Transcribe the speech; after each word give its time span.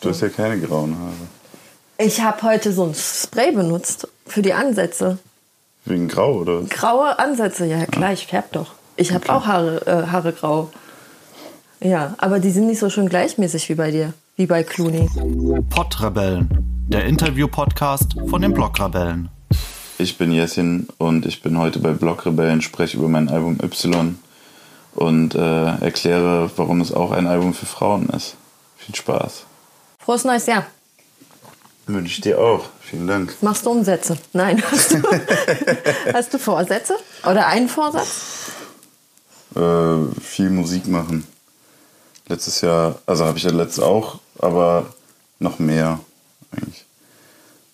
Du 0.00 0.08
hast 0.08 0.22
ja 0.22 0.28
keine 0.30 0.58
grauen 0.58 0.96
Haare. 0.98 1.12
Ich 1.98 2.22
habe 2.22 2.42
heute 2.42 2.72
so 2.72 2.84
ein 2.84 2.94
Spray 2.94 3.52
benutzt 3.52 4.08
für 4.26 4.40
die 4.40 4.54
Ansätze. 4.54 5.18
Wegen 5.84 6.08
grau, 6.08 6.38
oder? 6.38 6.62
Graue 6.62 7.18
Ansätze, 7.18 7.66
ja 7.66 7.84
klar, 7.84 8.12
ich 8.14 8.26
färb 8.26 8.52
doch. 8.52 8.72
Ich 8.96 9.12
habe 9.12 9.28
auch 9.30 9.46
Haare, 9.46 9.86
äh, 9.86 10.10
Haare 10.10 10.32
grau. 10.32 10.70
Ja, 11.80 12.14
aber 12.18 12.40
die 12.40 12.50
sind 12.50 12.66
nicht 12.66 12.78
so 12.78 12.88
schön 12.88 13.08
gleichmäßig 13.08 13.68
wie 13.68 13.74
bei 13.74 13.90
dir, 13.90 14.14
wie 14.36 14.46
bei 14.46 14.62
Clooney. 14.62 15.08
Podrebellen, 15.68 16.48
der 16.88 17.04
Interview-Podcast 17.04 18.14
von 18.28 18.40
den 18.40 18.54
Blogrebellen. 18.54 19.28
Ich 19.98 20.16
bin 20.16 20.32
Jessin 20.32 20.88
und 20.96 21.26
ich 21.26 21.42
bin 21.42 21.58
heute 21.58 21.78
bei 21.78 21.92
Blogrebellen, 21.92 22.62
spreche 22.62 22.96
über 22.96 23.08
mein 23.08 23.28
Album 23.28 23.58
Y 23.62 24.18
und 24.94 25.34
äh, 25.34 25.76
erkläre, 25.80 26.50
warum 26.56 26.80
es 26.80 26.92
auch 26.92 27.10
ein 27.10 27.26
Album 27.26 27.52
für 27.52 27.66
Frauen 27.66 28.08
ist. 28.08 28.36
Viel 28.78 28.94
Spaß. 28.94 29.44
Frohes 30.00 30.24
neues 30.24 30.46
Jahr. 30.46 30.66
Wünsche 31.86 32.12
ich 32.12 32.20
dir 32.20 32.38
auch. 32.38 32.66
Vielen 32.80 33.06
Dank. 33.06 33.36
Machst 33.40 33.66
du 33.66 33.70
Umsätze? 33.70 34.16
Nein. 34.32 34.62
Hast 34.70 34.92
du, 34.92 35.02
hast 36.12 36.34
du 36.34 36.38
Vorsätze? 36.38 36.96
Oder 37.24 37.46
einen 37.46 37.68
Vorsatz? 37.68 38.52
Äh, 39.54 40.20
viel 40.20 40.50
Musik 40.50 40.86
machen. 40.86 41.26
Letztes 42.28 42.60
Jahr, 42.60 42.98
also 43.06 43.24
habe 43.24 43.38
ich 43.38 43.44
ja 43.44 43.50
letztes 43.50 43.82
auch, 43.82 44.20
aber 44.38 44.86
noch 45.40 45.58
mehr 45.58 45.98
eigentlich. 46.52 46.84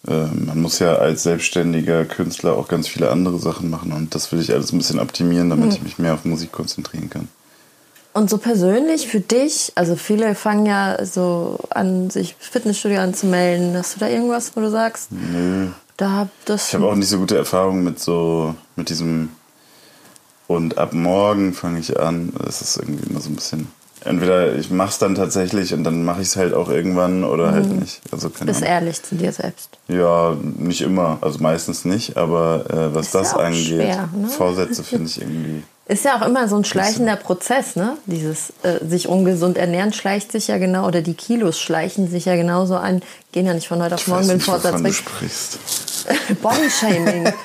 Äh, 0.06 0.26
man 0.26 0.60
muss 0.60 0.78
ja 0.78 0.94
als 0.94 1.24
selbstständiger 1.24 2.04
Künstler 2.06 2.54
auch 2.54 2.68
ganz 2.68 2.88
viele 2.88 3.10
andere 3.10 3.38
Sachen 3.38 3.68
machen 3.70 3.92
und 3.92 4.14
das 4.14 4.32
will 4.32 4.40
ich 4.40 4.52
alles 4.52 4.72
ein 4.72 4.78
bisschen 4.78 4.98
optimieren, 4.98 5.50
damit 5.50 5.74
ich 5.74 5.82
mich 5.82 5.98
mehr 5.98 6.14
auf 6.14 6.24
Musik 6.24 6.52
konzentrieren 6.52 7.10
kann. 7.10 7.28
Und 8.16 8.30
so 8.30 8.38
persönlich 8.38 9.08
für 9.08 9.20
dich, 9.20 9.72
also 9.74 9.94
viele 9.94 10.34
fangen 10.34 10.64
ja 10.64 11.04
so 11.04 11.58
an, 11.68 12.08
sich 12.08 12.34
Fitnessstudio 12.38 13.00
anzumelden. 13.00 13.76
Hast 13.76 13.94
du 13.94 14.00
da 14.00 14.08
irgendwas, 14.08 14.56
wo 14.56 14.60
du 14.60 14.70
sagst? 14.70 15.12
Nö. 15.12 15.68
Da 15.98 16.10
hab 16.12 16.28
das 16.46 16.68
Ich 16.68 16.74
habe 16.74 16.86
auch 16.86 16.94
nicht 16.94 17.10
so 17.10 17.18
gute 17.18 17.36
Erfahrungen 17.36 17.84
mit 17.84 18.00
so, 18.00 18.54
mit 18.74 18.88
diesem 18.88 19.28
und 20.46 20.78
ab 20.78 20.94
morgen 20.94 21.52
fange 21.52 21.78
ich 21.78 22.00
an. 22.00 22.32
Das 22.42 22.62
ist 22.62 22.78
irgendwie 22.78 23.06
immer 23.10 23.20
so 23.20 23.28
ein 23.28 23.34
bisschen. 23.34 23.68
Entweder 24.02 24.54
ich 24.54 24.70
mache 24.70 24.90
es 24.90 24.98
dann 24.98 25.14
tatsächlich 25.14 25.74
und 25.74 25.84
dann 25.84 26.02
mache 26.02 26.22
ich 26.22 26.28
es 26.28 26.36
halt 26.36 26.54
auch 26.54 26.70
irgendwann 26.70 27.22
oder 27.22 27.50
halt 27.50 27.66
nicht. 27.66 28.00
Also 28.12 28.30
keine 28.30 28.50
bist 28.50 28.62
Ahnung. 28.62 28.74
ehrlich 28.76 29.02
zu 29.02 29.16
dir 29.16 29.32
selbst. 29.32 29.68
Ja, 29.88 30.34
nicht 30.40 30.80
immer, 30.80 31.18
also 31.20 31.38
meistens 31.40 31.84
nicht, 31.84 32.16
aber 32.16 32.64
äh, 32.70 32.94
was 32.94 33.06
Ist 33.06 33.14
das 33.14 33.32
ja 33.32 33.38
angeht, 33.38 33.66
schwer, 33.66 34.08
ne? 34.16 34.28
Vorsätze 34.28 34.82
finde 34.84 35.06
ich 35.06 35.20
irgendwie. 35.20 35.64
Ist 35.88 36.04
ja 36.04 36.20
auch 36.20 36.26
immer 36.26 36.48
so 36.48 36.56
ein 36.56 36.64
schleichender 36.64 37.14
Prozess, 37.14 37.76
ne? 37.76 37.96
Dieses 38.06 38.52
äh, 38.64 38.84
sich 38.84 39.06
ungesund 39.08 39.56
ernähren 39.56 39.92
schleicht 39.92 40.32
sich 40.32 40.48
ja 40.48 40.58
genau, 40.58 40.88
oder 40.88 41.00
die 41.00 41.14
Kilos 41.14 41.60
schleichen 41.60 42.10
sich 42.10 42.24
ja 42.24 42.34
genauso 42.34 42.74
an. 42.74 43.02
Gehen 43.30 43.46
ja 43.46 43.54
nicht 43.54 43.68
von 43.68 43.80
heute 43.80 43.94
auf 43.94 44.08
morgen 44.08 44.26
mit 44.26 44.32
dem 44.32 44.40
Vorsatz 44.40 44.82
weg. 44.82 44.94
sprichst. 44.94 45.58
Bodyshaming. 46.42 47.32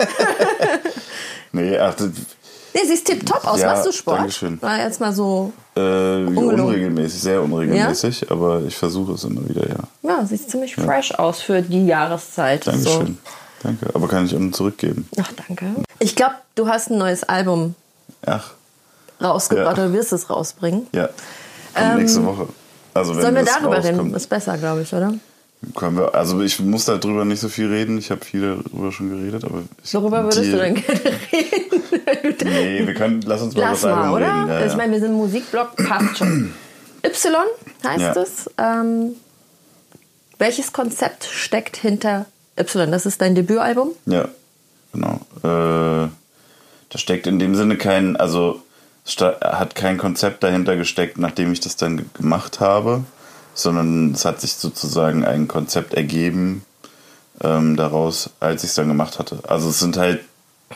Nee, 1.54 1.78
ach, 1.78 1.96
nee, 2.00 2.82
siehst 2.86 3.06
tipptopp 3.06 3.46
aus. 3.46 3.60
Ja, 3.60 3.74
Machst 3.74 3.86
du 3.86 3.92
Sport? 3.92 4.20
Dankeschön. 4.20 4.62
War 4.62 4.80
jetzt 4.80 5.02
mal 5.02 5.12
so, 5.12 5.52
äh, 5.76 5.80
unregelmäßig, 5.80 7.22
sehr 7.22 7.42
unregelmäßig, 7.42 8.32
aber 8.32 8.62
ich 8.66 8.78
versuche 8.78 9.14
es 9.14 9.26
immer 9.26 9.48
wieder, 9.50 9.68
ja. 9.68 9.80
ja, 10.02 10.26
siehst 10.26 10.50
ziemlich 10.50 10.76
fresh 10.76 11.12
aus 11.12 11.42
für 11.42 11.62
die 11.62 11.86
Jahreszeit. 11.86 12.68
Dankeschön. 12.68 13.18
Danke, 13.64 13.88
aber 13.94 14.08
kann 14.08 14.26
ich 14.26 14.36
auch 14.36 14.52
zurückgeben. 14.52 15.10
So. 15.14 15.24
Ach, 15.26 15.32
danke. 15.46 15.66
Ich 16.00 16.16
glaube, 16.16 16.36
du 16.56 16.68
hast 16.68 16.90
ein 16.90 16.98
neues 16.98 17.24
Album 17.24 17.76
Ach, 18.26 18.52
rausgebracht 19.22 19.78
Ja. 19.78 19.84
oder 19.86 19.94
wirst 19.94 20.14
es 20.14 20.30
rausbringen. 20.30 20.88
ja. 20.94 21.10
Kommt 21.74 21.98
nächste 21.98 22.26
Woche. 22.26 22.48
Also 22.94 23.12
wenn 23.12 23.18
Ähm, 23.20 23.24
Sollen 23.24 23.36
wir 23.36 23.46
darüber 23.46 23.78
reden? 23.78 23.88
rauskommt, 23.96 24.16
Ist 24.18 24.28
besser, 24.30 24.58
glaube 24.58 24.82
ich, 24.82 24.94
oder? 24.94 25.14
können 25.76 25.96
wir, 25.98 26.14
also 26.16 26.42
ich 26.42 26.60
muss 26.60 26.86
darüber 26.86 27.24
nicht 27.24 27.40
so 27.40 27.48
viel 27.48 27.68
reden. 27.68 27.98
Ich 28.00 28.10
habe 28.12 28.26
viel 28.26 28.42
darüber 28.66 28.92
schon 28.92 29.10
geredet, 29.10 29.44
aber 29.46 29.62
ich, 29.84 29.94
Worüber 29.94 30.24
würdest 30.24 30.42
die- 30.44 30.52
du 30.52 30.58
denn 30.58 30.74
gerne 30.74 31.00
reden? 31.32 32.38
Nee, 32.50 32.88
wir 32.88 32.94
können, 32.96 33.22
lass 33.22 33.42
uns 33.42 33.56
mal 33.56 33.62
Lass 33.70 33.82
das 33.82 33.96
mal, 33.96 34.12
oder? 34.12 34.26
reden. 34.26 34.48
Ja, 34.50 34.66
Ich 34.66 34.72
ja. 34.72 34.78
meine, 34.78 34.92
wir 34.94 35.00
sind 35.00 35.14
Musikblog, 35.14 35.76
passt 35.78 36.18
schon. 36.18 36.52
Y 37.04 37.36
heißt 37.88 38.00
Ja. 38.00 38.22
es. 38.22 38.50
Ähm, 38.58 39.12
welches 40.40 40.74
Konzept 40.74 41.26
steckt 41.26 41.78
hinter 41.78 42.26
Y? 42.58 42.92
Das 42.92 43.06
ist 43.06 43.22
dein 43.22 43.36
Debütalbum? 43.36 43.92
Ja, 44.08 44.28
genau. 44.94 45.20
Äh, 45.44 46.10
da 46.92 47.00
steckt 47.00 47.26
in 47.26 47.40
dem 47.40 47.56
Sinne 47.56 47.78
kein, 47.78 48.16
also 48.18 48.62
hat 49.42 49.74
kein 49.74 49.98
Konzept 49.98 50.44
dahinter 50.44 50.76
gesteckt, 50.76 51.18
nachdem 51.18 51.52
ich 51.52 51.60
das 51.60 51.76
dann 51.76 51.98
ge- 51.98 52.06
gemacht 52.14 52.60
habe, 52.60 53.04
sondern 53.56 54.12
es 54.12 54.26
hat 54.26 54.40
sich 54.42 54.54
sozusagen 54.54 55.26
ein 55.26 55.48
Konzept 55.48 55.96
ergeben 55.96 56.64
ähm, 57.42 57.76
daraus, 57.76 58.30
als 58.40 58.64
ich 58.64 58.70
es 58.70 58.76
dann 58.76 58.90
gemacht 58.90 59.18
hatte. 59.18 59.40
Also 59.48 59.70
es 59.70 59.80
sind 59.80 59.98
halt 59.98 60.22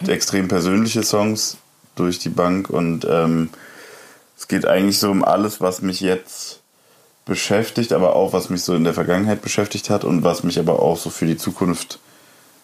extrem 0.08 0.48
persönliche 0.48 1.04
Songs 1.04 1.58
durch 1.96 2.18
die 2.18 2.30
Bank 2.30 2.70
und 2.70 3.06
ähm, 3.10 3.50
es 4.38 4.48
geht 4.48 4.66
eigentlich 4.66 5.00
so 5.00 5.12
um 5.12 5.24
alles, 5.24 5.62
was 5.62 5.82
mich 5.82 6.02
jetzt 6.02 6.60
beschäftigt, 7.26 7.94
aber 7.94 8.16
auch 8.16 8.34
was 8.34 8.50
mich 8.50 8.64
so 8.64 8.74
in 8.74 8.84
der 8.84 8.94
Vergangenheit 8.94 9.42
beschäftigt 9.42 9.90
hat 9.90 10.04
und 10.04 10.24
was 10.24 10.44
mich 10.44 10.60
aber 10.60 10.82
auch 10.82 10.98
so 10.98 11.10
für 11.10 11.26
die 11.26 11.38
Zukunft 11.38 12.00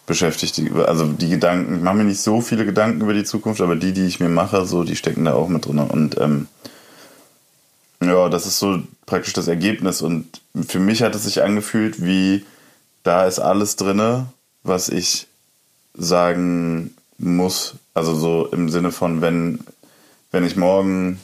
beschäftigt. 0.06 0.56
Die- 0.56 0.70
Also 0.72 1.06
die 1.06 1.28
Gedanken, 1.28 1.76
ich 1.76 1.82
mache 1.82 1.96
mir 1.96 2.04
nicht 2.04 2.20
so 2.20 2.40
viele 2.40 2.64
Gedanken 2.64 3.00
über 3.00 3.14
die 3.14 3.24
Zukunft, 3.24 3.60
aber 3.60 3.76
die, 3.76 3.92
die 3.92 4.06
ich 4.06 4.20
mir 4.20 4.28
mache, 4.28 4.66
so, 4.66 4.84
die 4.84 4.96
stecken 4.96 5.24
da 5.24 5.34
auch 5.34 5.48
mit 5.48 5.66
drin. 5.66 5.78
Und 5.78 6.18
ähm, 6.20 6.46
ja, 8.02 8.28
das 8.28 8.46
ist 8.46 8.58
so 8.58 8.82
praktisch 9.06 9.32
das 9.32 9.48
Ergebnis. 9.48 10.02
Und 10.02 10.40
für 10.66 10.80
mich 10.80 11.02
hat 11.02 11.14
es 11.14 11.24
sich 11.24 11.42
angefühlt, 11.42 12.04
wie 12.04 12.44
da 13.04 13.26
ist 13.26 13.38
alles 13.38 13.76
drinne, 13.76 14.26
was 14.62 14.88
ich 14.88 15.26
sagen 15.94 16.94
muss. 17.18 17.74
Also 17.94 18.14
so 18.14 18.46
im 18.46 18.68
Sinne 18.70 18.90
von, 18.92 19.20
wenn, 19.20 19.60
wenn 20.30 20.44
ich 20.44 20.56
morgen 20.56 21.20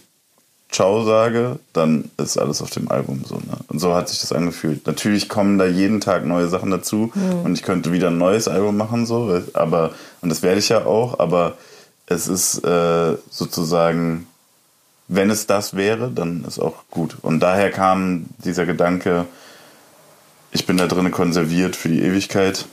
Ciao 0.70 1.02
sage, 1.04 1.58
dann 1.72 2.10
ist 2.18 2.36
alles 2.36 2.60
auf 2.60 2.70
dem 2.70 2.90
Album 2.90 3.24
so. 3.26 3.36
Ne? 3.36 3.56
Und 3.68 3.78
so 3.78 3.94
hat 3.94 4.08
sich 4.08 4.20
das 4.20 4.32
angefühlt. 4.32 4.86
Natürlich 4.86 5.28
kommen 5.28 5.56
da 5.58 5.64
jeden 5.64 6.00
Tag 6.00 6.26
neue 6.26 6.48
Sachen 6.48 6.70
dazu 6.70 7.10
und 7.42 7.54
ich 7.54 7.62
könnte 7.62 7.90
wieder 7.92 8.08
ein 8.08 8.18
neues 8.18 8.48
Album 8.48 8.76
machen, 8.76 9.06
so, 9.06 9.42
aber, 9.54 9.92
und 10.20 10.28
das 10.28 10.42
werde 10.42 10.58
ich 10.58 10.68
ja 10.68 10.84
auch, 10.84 11.18
aber 11.20 11.56
es 12.06 12.28
ist 12.28 12.64
äh, 12.64 13.16
sozusagen, 13.30 14.26
wenn 15.08 15.30
es 15.30 15.46
das 15.46 15.74
wäre, 15.74 16.10
dann 16.10 16.44
ist 16.44 16.58
auch 16.58 16.84
gut. 16.90 17.16
Und 17.22 17.40
daher 17.40 17.70
kam 17.70 18.26
dieser 18.44 18.66
Gedanke, 18.66 19.26
ich 20.52 20.66
bin 20.66 20.76
da 20.76 20.86
drinnen 20.86 21.12
konserviert 21.12 21.76
für 21.76 21.88
die 21.88 22.02
Ewigkeit. 22.02 22.66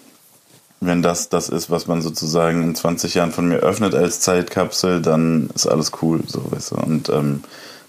Wenn 0.82 1.02
das 1.02 1.30
das 1.30 1.50
ist, 1.50 1.70
was 1.70 1.88
man 1.88 2.02
sozusagen 2.02 2.62
in 2.64 2.76
20 2.76 3.14
Jahren 3.14 3.32
von 3.32 3.48
mir 3.48 3.58
öffnet 3.58 3.96
als 3.96 4.20
Zeitkapsel, 4.20 5.02
dann 5.02 5.50
ist 5.56 5.68
alles 5.68 5.92
cool, 6.02 6.22
so 6.28 6.52
weißt 6.52 6.72
du. 6.72 6.76
Und 6.76 7.10
ähm, 7.10 7.44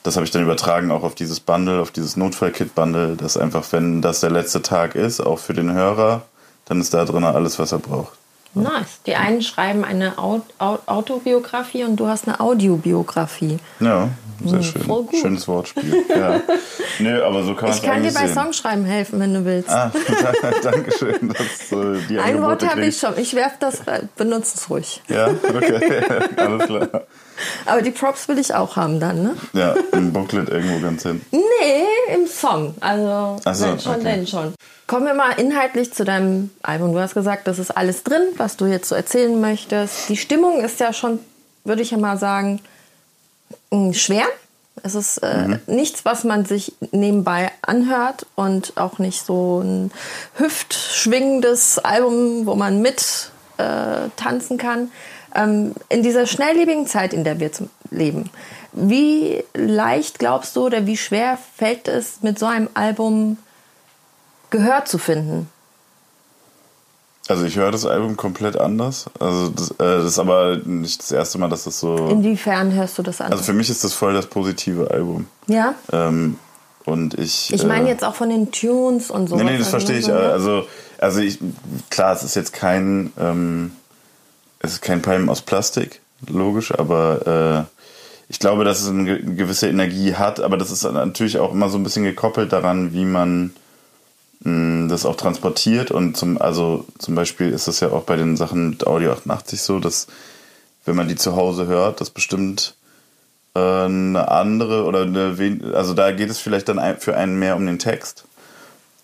das 0.06 0.17
habe 0.17 0.25
ich 0.25 0.31
dann 0.31 0.43
übertragen 0.43 0.91
auch 0.91 1.03
auf 1.03 1.15
dieses 1.15 1.41
Bundle, 1.41 1.81
auf 1.81 1.91
dieses 1.91 2.17
Notfall-Kit-Bundle, 2.17 3.17
dass 3.17 3.37
einfach, 3.37 3.65
wenn 3.72 4.03
das 4.03 4.21
der 4.21 4.31
letzte 4.31 4.62
Tag 4.62 4.94
ist, 4.94 5.21
auch 5.21 5.39
für 5.39 5.53
den 5.53 5.72
Hörer, 5.72 6.22
dann 6.67 6.81
ist 6.81 6.94
da 6.94 7.05
drin 7.05 7.25
alles, 7.25 7.59
was 7.59 7.72
er 7.72 7.78
braucht. 7.78 8.12
Nice. 8.55 9.00
Die 9.05 9.17
einen 9.17 9.43
schreiben 9.43 9.84
eine 9.84 10.17
Au 10.19 10.41
Au 10.59 10.78
Autobiografie 10.87 11.84
und 11.84 11.97
du 11.97 12.06
hast 12.06 12.27
eine 12.27 12.41
Audiobiografie. 12.41 13.59
Ja, 13.81 14.09
sehr 14.44 14.62
schön. 14.62 15.08
Schönes 15.20 15.48
Wortspiel. 15.48 16.04
Ja. 16.08 16.41
Nö, 16.98 17.22
aber 17.22 17.42
so 17.44 17.54
kann 17.54 17.69
man 17.69 17.78
Ich 17.78 17.82
kann 17.82 18.02
dir 18.02 18.12
bei 18.12 18.26
sehen. 18.26 18.34
Songschreiben 18.34 18.84
helfen, 18.84 19.20
wenn 19.20 19.34
du 19.34 19.44
willst. 19.44 19.70
Ah, 19.70 19.91
danke 20.62 20.92
schön, 20.92 21.28
dass 21.28 21.69
du 21.70 21.94
die 22.08 22.19
Ein 22.19 22.42
Wort 22.42 22.66
habe 22.69 22.84
ich 22.86 22.98
schon. 22.98 23.16
Ich 23.19 23.34
werfe 23.34 23.56
das. 23.60 23.82
Benutze 24.16 24.54
es 24.56 24.70
ruhig. 24.70 25.02
Ja, 25.08 25.28
okay, 25.28 26.02
alles 26.36 26.66
klar. 26.66 26.88
Aber 27.66 27.82
die 27.82 27.91
Props 27.91 28.28
will 28.28 28.38
ich 28.38 28.54
auch 28.54 28.76
haben 28.76 28.98
dann, 28.98 29.22
ne? 29.22 29.36
Ja, 29.52 29.75
im 29.92 30.12
Booklet 30.12 30.48
irgendwo 30.48 30.80
ganz 30.80 31.02
hinten. 31.02 31.25
Nee, 31.32 32.14
im 32.14 32.26
Song. 32.26 32.75
Also 32.80 33.36
Ach 33.44 33.54
so, 33.54 33.66
wenn 33.66 33.80
schon, 33.80 33.94
okay. 33.94 34.04
denn 34.04 34.26
schon. 34.26 34.54
Kommen 34.86 35.06
wir 35.06 35.14
mal 35.14 35.32
inhaltlich 35.32 35.93
zu 35.93 36.05
deinem 36.05 36.50
Album. 36.62 36.93
Du 36.93 37.00
hast 37.00 37.14
gesagt, 37.14 37.46
das 37.46 37.58
ist 37.58 37.76
alles 37.76 38.05
drin, 38.05 38.22
was 38.37 38.56
du 38.56 38.66
jetzt 38.66 38.88
so 38.88 38.94
erzählen 38.94 39.38
möchtest. 39.40 40.08
Die 40.08 40.16
Stimmung 40.16 40.61
ist 40.61 40.81
ja 40.81 40.93
schon, 40.93 41.19
würde 41.64 41.82
ich 41.82 41.90
ja 41.90 41.99
mal 41.99 42.16
sagen, 42.16 42.61
schwer. 43.93 44.26
Es 44.82 44.94
ist 44.94 45.19
äh, 45.19 45.48
Mhm. 45.48 45.60
nichts, 45.66 46.04
was 46.04 46.25
man 46.25 46.44
sich 46.44 46.72
nebenbei 46.93 47.50
anhört 47.62 48.26
und 48.34 48.76
auch 48.76 48.98
nicht 48.98 49.25
so 49.25 49.60
ein 49.60 49.90
hüftschwingendes 50.37 51.78
Album, 51.78 52.46
wo 52.46 52.54
man 52.54 52.82
mit 52.82 53.31
äh, 53.56 54.08
tanzen 54.16 54.58
kann. 54.58 54.90
Ähm, 55.34 55.75
in 55.88 56.02
dieser 56.02 56.26
schnelllebigen 56.26 56.87
Zeit, 56.87 57.14
in 57.14 57.25
der 57.25 57.40
wir 57.40 57.50
leben, 57.90 58.31
wie 58.72 59.43
leicht 59.54 60.19
glaubst 60.19 60.56
du 60.56 60.66
oder 60.66 60.87
wie 60.87 60.96
schwer 60.99 61.38
fällt 61.56 61.88
es, 61.88 62.22
mit 62.22 62.38
so 62.38 62.46
einem 62.46 62.69
Album 62.75 63.38
Gehör 64.50 64.84
zu 64.84 64.99
finden? 64.99 65.49
Also 67.28 67.44
ich 67.44 67.56
höre 67.56 67.73
das 67.73 67.84
Album 67.87 68.17
komplett 68.17 68.56
anders. 68.56 69.06
Also 69.19 69.49
das, 69.49 69.70
äh, 69.73 69.75
das 69.78 70.05
ist 70.05 70.19
aber 70.19 70.58
nicht 70.64 71.00
das 71.02 71.11
erste 71.11 71.38
Mal, 71.38 71.49
dass 71.49 71.64
das 71.64 71.81
so. 71.81 71.96
Inwiefern 72.08 72.73
hörst 72.73 72.99
du 72.99 73.02
das 73.02 73.20
an? 73.20 73.32
Also 73.32 73.43
für 73.43 73.52
mich 73.52 73.69
ist 73.69 73.82
das 73.82 73.94
voll 73.94 74.14
das 74.14 74.26
positive 74.26 74.90
Album. 74.90 75.26
ja? 75.49 75.75
Ähm, 75.93 76.38
Und 76.84 77.14
ich. 77.14 77.52
Ich 77.52 77.64
meine 77.64 77.87
äh, 77.88 77.90
jetzt 77.90 78.05
auch 78.05 78.14
von 78.14 78.31
den 78.31 78.52
Tunes 78.52 79.11
und 79.11 79.28
so. 79.28 79.37
Nee, 79.37 79.44
nee, 79.44 79.58
das 79.58 79.69
verstehe 79.69 79.99
ich. 79.99 80.11
Also, 80.12 80.67
also 80.99 81.20
ich, 81.20 81.38
klar, 81.90 82.14
es 82.14 82.23
ist 82.23 82.37
jetzt 82.37 82.52
kein, 82.52 83.12
ähm, 83.19 83.73
es 84.61 84.75
ist 84.75 84.82
kein 84.82 85.02
Palm 85.02 85.28
aus 85.28 85.43
Plastik, 85.43 86.00
logisch, 86.28 86.73
aber 86.78 87.67
äh, 87.69 87.73
ich 88.28 88.38
glaube, 88.38 88.64
dass 88.64 88.81
es 88.82 88.88
eine 88.88 89.20
gewisse 89.20 89.69
Energie 89.69 90.14
hat, 90.14 90.40
aber 90.40 90.56
das 90.56 90.70
ist 90.70 90.84
natürlich 90.84 91.38
auch 91.38 91.52
immer 91.52 91.69
so 91.69 91.78
ein 91.78 91.82
bisschen 91.82 92.05
gekoppelt 92.05 92.52
daran, 92.52 92.93
wie 92.93 93.05
man 93.05 93.52
das 94.41 95.06
auch 95.06 95.17
transportiert 95.17 95.91
und 95.91 96.17
zum, 96.17 96.41
also 96.41 96.85
zum 96.99 97.15
Beispiel 97.15 97.50
ist 97.50 97.69
das 97.69 97.81
ja 97.81 97.91
auch 97.91 98.05
bei 98.05 98.17
den 98.17 98.37
Sachen 98.37 98.71
mit 98.71 98.87
Audio 98.87 99.12
88 99.12 99.61
so, 99.61 99.81
dass 99.81 100.06
wenn 100.85 100.94
man 100.94 101.09
die 101.09 101.17
zu 101.17 101.35
Hause 101.37 101.67
hört, 101.67 102.00
das 102.00 102.11
bestimmt 102.11 102.75
äh, 103.55 103.59
eine 103.59 104.31
andere 104.31 104.85
oder 104.85 105.03
eine, 105.03 105.37
also 105.75 105.94
da 105.94 106.12
geht 106.12 106.31
es 106.31 106.38
vielleicht 106.38 106.69
dann 106.69 106.81
für 106.99 107.17
einen 107.17 107.38
mehr 107.38 107.56
um 107.56 107.67
den 107.67 107.79
Text. 107.79 108.25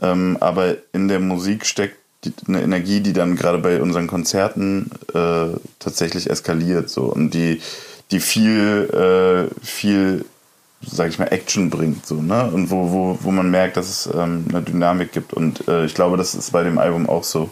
Ähm, 0.01 0.37
aber 0.41 0.77
in 0.93 1.09
der 1.09 1.21
Musik 1.21 1.65
steckt 1.65 1.97
die, 2.25 2.33
eine 2.47 2.63
Energie, 2.63 3.01
die 3.01 3.13
dann 3.13 3.37
gerade 3.37 3.59
bei 3.59 3.81
unseren 3.81 4.07
Konzerten 4.07 4.91
äh, 5.15 5.57
tatsächlich 5.79 6.31
eskaliert. 6.31 6.91
So. 6.91 7.05
Und 7.05 7.35
die, 7.35 7.61
die 8.11 8.21
viel, 8.21 8.89
äh, 8.93 9.65
viel, 9.65 10.25
sag 10.87 11.09
ich 11.09 11.19
mal, 11.19 11.27
Action 11.27 11.71
bringt. 11.71 12.07
So, 12.07 12.17
ne? 12.17 12.51
Und 12.53 12.71
wo, 12.71 12.91
wo, 12.91 13.19
wo 13.21 13.31
man 13.31 13.51
merkt, 13.51 13.77
dass 13.77 13.89
es 13.89 14.11
ähm, 14.13 14.47
eine 14.49 14.63
Dynamik 14.63 15.13
gibt. 15.13 15.33
Und 15.33 15.67
äh, 15.69 15.85
ich 15.85 15.95
glaube, 15.95 16.17
das 16.17 16.35
ist 16.35 16.53
bei 16.53 16.63
dem 16.63 16.79
Album 16.79 17.09
auch 17.09 17.25
so. 17.25 17.51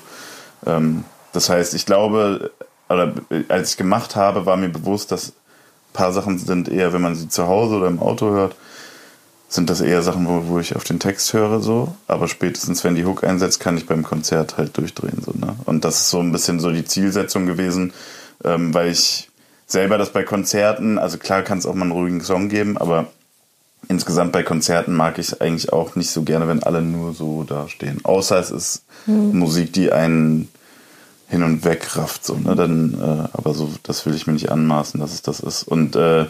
Ähm, 0.66 1.04
das 1.32 1.48
heißt, 1.48 1.74
ich 1.74 1.86
glaube, 1.86 2.50
oder 2.88 3.14
äh, 3.30 3.44
als 3.48 3.70
ich 3.70 3.76
gemacht 3.76 4.16
habe, 4.16 4.46
war 4.46 4.56
mir 4.56 4.68
bewusst, 4.68 5.12
dass 5.12 5.28
ein 5.28 5.92
paar 5.92 6.12
Sachen 6.12 6.38
sind 6.38 6.68
eher, 6.68 6.92
wenn 6.92 7.02
man 7.02 7.14
sie 7.14 7.28
zu 7.28 7.46
Hause 7.46 7.76
oder 7.76 7.86
im 7.86 8.00
Auto 8.00 8.30
hört, 8.30 8.56
sind 9.48 9.68
das 9.68 9.80
eher 9.80 10.02
Sachen, 10.02 10.28
wo, 10.28 10.46
wo 10.46 10.58
ich 10.60 10.76
auf 10.76 10.84
den 10.84 11.00
Text 11.00 11.32
höre, 11.32 11.60
so. 11.60 11.94
Aber 12.06 12.28
spätestens, 12.28 12.84
wenn 12.84 12.94
die 12.94 13.04
Hook 13.04 13.24
einsetzt, 13.24 13.58
kann 13.58 13.76
ich 13.76 13.86
beim 13.86 14.04
Konzert 14.04 14.56
halt 14.58 14.76
durchdrehen, 14.76 15.22
so, 15.24 15.32
ne? 15.34 15.56
Und 15.66 15.84
das 15.84 16.00
ist 16.00 16.10
so 16.10 16.20
ein 16.20 16.30
bisschen 16.30 16.60
so 16.60 16.70
die 16.70 16.84
Zielsetzung 16.84 17.46
gewesen, 17.46 17.92
ähm, 18.44 18.72
weil 18.74 18.90
ich 18.90 19.28
selber 19.66 19.98
das 19.98 20.12
bei 20.12 20.22
Konzerten, 20.22 20.98
also 20.98 21.18
klar 21.18 21.42
kann 21.42 21.58
es 21.58 21.66
auch 21.66 21.74
mal 21.74 21.82
einen 21.82 21.92
ruhigen 21.92 22.20
Song 22.20 22.48
geben, 22.48 22.78
aber 22.78 23.06
insgesamt 23.88 24.32
bei 24.32 24.42
Konzerten 24.42 24.94
mag 24.94 25.18
ich 25.18 25.28
es 25.28 25.40
eigentlich 25.40 25.72
auch 25.72 25.96
nicht 25.96 26.10
so 26.10 26.22
gerne, 26.22 26.48
wenn 26.48 26.62
alle 26.62 26.82
nur 26.82 27.12
so 27.12 27.44
dastehen. 27.44 28.04
Außer 28.04 28.38
es 28.38 28.50
ist 28.50 28.82
Musik, 29.06 29.72
die 29.72 29.92
einen 29.92 30.48
hin 31.28 31.42
und 31.42 31.64
weg 31.64 31.96
rafft, 31.96 32.24
so, 32.24 32.34
ne? 32.34 32.56
Dann, 32.56 32.94
äh, 32.94 33.28
aber 33.32 33.54
so, 33.54 33.72
das 33.84 34.04
will 34.04 34.14
ich 34.14 34.26
mir 34.26 34.32
nicht 34.32 34.50
anmaßen, 34.50 34.98
dass 34.98 35.12
es 35.12 35.22
das 35.22 35.40
ist. 35.40 35.62
Und 35.62 35.94
äh, 35.94 36.26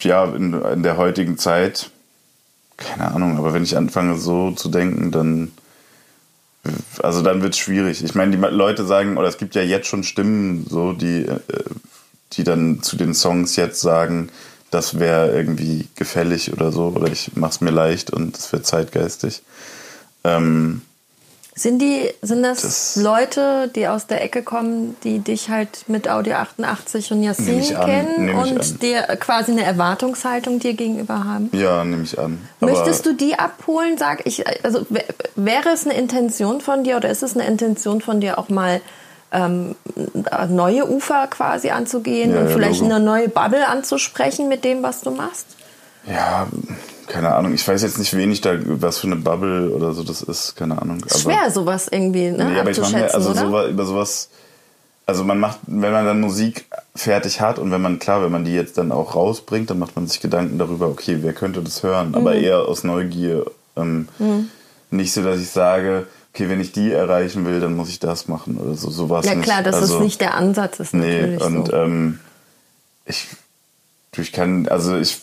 ja, 0.00 0.24
in, 0.24 0.54
in 0.54 0.82
der 0.82 0.96
heutigen 0.96 1.36
Zeit, 1.36 1.90
keine 2.78 3.12
Ahnung, 3.12 3.36
aber 3.36 3.52
wenn 3.52 3.64
ich 3.64 3.76
anfange 3.76 4.16
so 4.16 4.52
zu 4.52 4.70
denken, 4.70 5.10
dann 5.10 5.52
also 7.02 7.22
dann 7.22 7.42
wird 7.42 7.54
es 7.54 7.58
schwierig. 7.58 8.02
Ich 8.02 8.14
meine, 8.14 8.36
die 8.36 8.42
Leute 8.42 8.84
sagen, 8.84 9.16
oder 9.16 9.28
es 9.28 9.38
gibt 9.38 9.54
ja 9.54 9.62
jetzt 9.62 9.86
schon 9.86 10.02
Stimmen, 10.02 10.66
so, 10.68 10.92
die, 10.92 11.22
äh, 11.22 11.38
die 12.32 12.44
dann 12.44 12.82
zu 12.82 12.96
den 12.96 13.14
Songs 13.14 13.56
jetzt 13.56 13.80
sagen, 13.80 14.30
das 14.70 14.98
wäre 14.98 15.30
irgendwie 15.32 15.86
gefällig 15.94 16.52
oder 16.52 16.72
so, 16.72 16.92
oder 16.94 17.10
ich 17.10 17.32
mach's 17.34 17.60
mir 17.60 17.70
leicht 17.70 18.10
und 18.12 18.36
es 18.36 18.52
wird 18.52 18.66
zeitgeistig. 18.66 19.42
Ähm, 20.24 20.82
Sind 21.54 21.80
die, 21.80 22.08
sind 22.22 22.42
das, 22.44 22.60
Das- 22.62 22.96
Leute, 22.96 23.68
die 23.74 23.88
aus 23.88 24.06
der 24.06 24.22
Ecke 24.22 24.42
kommen, 24.44 24.94
die 25.02 25.18
dich 25.18 25.48
halt 25.50 25.84
mit 25.88 26.08
Audio 26.08 26.34
88 26.34 27.10
und 27.10 27.22
Yassin 27.24 27.62
kennen 27.62 28.30
und 28.36 28.80
dir 28.82 29.02
quasi 29.18 29.50
eine 29.52 29.64
Erwartungshaltung 29.64 30.60
dir 30.60 30.74
gegenüber 30.74 31.24
haben? 31.24 31.50
ja, 31.52 31.84
nehme 31.84 32.04
ich 32.04 32.16
an. 32.18 32.38
Aber 32.60 32.70
Möchtest 32.70 33.06
du 33.06 33.12
die 33.14 33.36
abholen? 33.38 33.98
Sag 33.98 34.24
ich, 34.26 34.46
also 34.64 34.86
wär- 34.88 35.04
wäre 35.34 35.70
es 35.70 35.84
eine 35.84 35.96
Intention 35.98 36.60
von 36.60 36.84
dir 36.84 36.96
oder 36.96 37.10
ist 37.10 37.22
es 37.24 37.34
eine 37.34 37.46
Intention 37.46 38.00
von 38.02 38.20
dir 38.20 38.38
auch 38.38 38.48
mal 38.50 38.80
ähm, 39.32 39.74
neue 40.48 40.88
Ufer 40.88 41.26
quasi 41.28 41.70
anzugehen 41.70 42.32
Ja, 42.34 42.40
und 42.40 42.48
vielleicht 42.50 42.80
Logo. 42.80 42.94
eine 42.94 43.04
neue 43.04 43.28
Bubble 43.28 43.66
anzusprechen 43.66 44.48
mit 44.48 44.64
dem, 44.64 44.82
was 44.82 45.02
du 45.02 45.10
machst? 45.10 45.46
Ja, 46.06 46.46
keine 47.08 47.34
Ahnung. 47.34 47.52
Ich 47.54 47.66
weiß 47.66 47.82
jetzt 47.82 47.98
nicht 47.98 48.16
wenig 48.16 48.40
da, 48.40 48.54
was 48.64 48.98
für 48.98 49.06
eine 49.06 49.16
Bubble 49.16 49.70
oder 49.70 49.92
so 49.92 50.02
das 50.02 50.22
ist. 50.22 50.56
Keine 50.56 50.80
Ahnung. 50.80 51.00
Ist 51.04 51.22
schwer, 51.22 51.50
sowas 51.50 51.88
irgendwie 51.90 52.30
ne, 52.30 52.50
Nee, 52.52 52.60
aber 52.60 52.70
ich 52.70 52.80
mache 52.80 53.12
also 53.14 53.34
sowas, 53.34 53.68
über 53.70 53.84
sowas, 53.84 54.28
also 55.06 55.24
man 55.24 55.38
macht, 55.40 55.58
wenn 55.66 55.92
man 55.92 56.04
dann 56.06 56.20
Musik 56.20 56.66
fertig 56.94 57.40
hat 57.40 57.58
und 57.58 57.70
wenn 57.70 57.80
man, 57.82 57.98
klar, 57.98 58.22
wenn 58.22 58.32
man 58.32 58.44
die 58.44 58.54
jetzt 58.54 58.78
dann 58.78 58.92
auch 58.92 59.14
rausbringt, 59.14 59.68
dann 59.70 59.78
macht 59.78 59.96
man 59.96 60.06
sich 60.06 60.20
Gedanken 60.20 60.58
darüber, 60.58 60.88
okay, 60.88 61.18
wer 61.20 61.32
könnte 61.32 61.60
das 61.62 61.82
hören, 61.82 62.14
aber 62.14 62.34
Mhm. 62.34 62.44
eher 62.44 62.58
aus 62.60 62.84
Neugier. 62.84 63.44
Ähm, 63.76 64.08
Nicht 64.90 65.12
so, 65.12 65.22
dass 65.22 65.38
ich 65.38 65.50
sage, 65.50 66.06
okay, 66.38 66.48
wenn 66.48 66.60
ich 66.60 66.72
die 66.72 66.92
erreichen 66.92 67.44
will, 67.44 67.60
dann 67.60 67.74
muss 67.74 67.88
ich 67.88 67.98
das 67.98 68.28
machen 68.28 68.56
oder 68.58 68.74
so, 68.74 68.90
sowas 68.90 69.26
ja 69.26 69.34
nicht. 69.34 69.44
klar, 69.44 69.62
dass 69.62 69.74
also, 69.74 69.94
das 69.94 70.02
nicht 70.02 70.20
der 70.20 70.34
Ansatz 70.34 70.78
ist 70.80 70.94
Nee, 70.94 71.20
natürlich 71.22 71.42
und 71.42 71.66
so. 71.66 71.72
ähm, 71.72 72.20
ich, 73.06 73.26
ich 74.16 74.32
kann, 74.32 74.68
also 74.68 74.96
ich, 74.96 75.18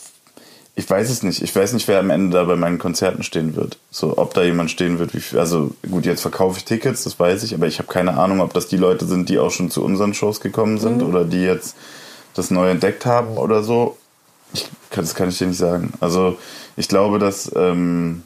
ich 0.76 0.90
weiß 0.90 1.10
es 1.10 1.24
nicht. 1.24 1.42
Ich 1.42 1.56
weiß 1.56 1.72
nicht, 1.74 1.88
wer 1.88 2.00
am 2.00 2.10
Ende 2.10 2.38
da 2.38 2.44
bei 2.44 2.56
meinen 2.58 2.80
Konzerten 2.80 3.24
stehen 3.24 3.56
wird. 3.56 3.78
So, 3.92 4.18
ob 4.18 4.34
da 4.34 4.44
jemand 4.44 4.72
stehen 4.72 5.00
wird, 5.00 5.14
wie 5.14 5.22
viel, 5.22 5.40
also 5.40 5.72
gut, 5.90 6.06
jetzt 6.06 6.22
verkaufe 6.22 6.58
ich 6.58 6.66
Tickets, 6.66 7.04
das 7.06 7.18
weiß 7.20 7.44
ich, 7.44 7.54
aber 7.54 7.68
ich 7.68 7.80
habe 7.80 7.88
keine 7.92 8.18
Ahnung, 8.18 8.42
ob 8.42 8.54
das 8.54 8.68
die 8.68 8.76
Leute 8.78 9.06
sind, 9.06 9.30
die 9.30 9.40
auch 9.40 9.52
schon 9.52 9.70
zu 9.72 9.84
unseren 9.86 10.14
Shows 10.14 10.42
gekommen 10.42 10.78
sind 10.80 10.98
Mhm. 10.98 11.04
oder 11.08 11.24
die 11.24 11.42
jetzt 11.44 11.76
das 12.34 12.52
neu 12.52 12.70
entdeckt 12.70 13.06
haben 13.06 13.38
oder 13.38 13.64
so. 13.64 13.98
Ich, 14.54 14.70
das 14.92 15.16
kann 15.16 15.30
ich 15.30 15.38
dir 15.38 15.48
nicht 15.48 15.58
sagen. 15.58 15.94
Also 16.02 16.38
ich 16.76 16.90
glaube, 16.90 17.20
dass, 17.20 17.50
ähm, 17.56 18.24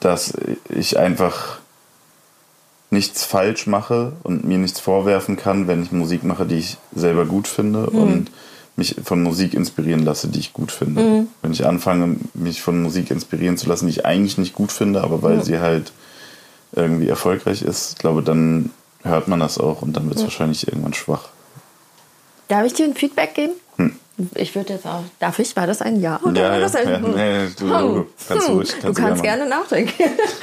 dass 0.00 0.34
ich 0.68 0.98
einfach 0.98 1.58
nichts 2.90 3.24
falsch 3.24 3.66
mache 3.66 4.12
und 4.22 4.44
mir 4.44 4.58
nichts 4.58 4.80
vorwerfen 4.80 5.36
kann, 5.36 5.68
wenn 5.68 5.82
ich 5.82 5.92
Musik 5.92 6.24
mache, 6.24 6.44
die 6.44 6.56
ich 6.56 6.76
selber 6.94 7.24
gut 7.24 7.46
finde 7.46 7.88
und 7.90 8.30
mich 8.76 8.96
von 9.04 9.22
Musik 9.22 9.54
inspirieren 9.54 10.04
lasse, 10.04 10.28
die 10.28 10.40
ich 10.40 10.52
gut 10.52 10.72
finde. 10.72 11.26
Wenn 11.42 11.52
ich 11.52 11.66
anfange, 11.66 12.16
mich 12.34 12.62
von 12.62 12.82
Musik 12.82 13.10
inspirieren 13.10 13.56
zu 13.56 13.68
lassen, 13.68 13.86
die 13.86 13.92
ich 13.92 14.06
eigentlich 14.06 14.38
nicht 14.38 14.54
gut 14.54 14.72
finde, 14.72 15.02
aber 15.02 15.22
weil 15.22 15.44
sie 15.44 15.60
halt 15.60 15.92
irgendwie 16.72 17.08
erfolgreich 17.08 17.62
ist, 17.62 17.98
glaube 17.98 18.22
dann 18.22 18.70
hört 19.02 19.28
man 19.28 19.40
das 19.40 19.58
auch 19.58 19.82
und 19.82 19.96
dann 19.96 20.06
wird 20.06 20.18
es 20.18 20.24
wahrscheinlich 20.24 20.68
irgendwann 20.68 20.94
schwach. 20.94 21.28
Darf 22.48 22.66
ich 22.66 22.74
dir 22.74 22.84
ein 22.84 22.94
Feedback 22.94 23.34
geben? 23.34 23.52
Hm. 23.76 23.96
Ich 24.34 24.54
würde 24.54 24.74
jetzt 24.74 24.86
auch. 24.86 25.02
Darf 25.18 25.38
ich? 25.38 25.54
War 25.56 25.66
das 25.66 25.80
ein 25.82 26.00
Ja? 26.00 26.20
Oder 26.22 26.40
Ja, 26.42 26.48
war 26.50 26.54
ja, 26.56 26.60
das 26.60 26.74
ein 26.76 26.88
ja, 26.88 26.98
nee, 26.98 27.48
du, 27.58 27.68
du 27.68 28.06
kannst 28.28 28.48
Hm, 28.48 28.54
ruhig, 28.54 28.68
du 28.72 28.80
kannst 28.80 28.98
kannst 29.00 29.18
du 29.18 29.22
gerne 29.22 29.38
gerne 29.38 29.46
nachdenken. 29.48 29.92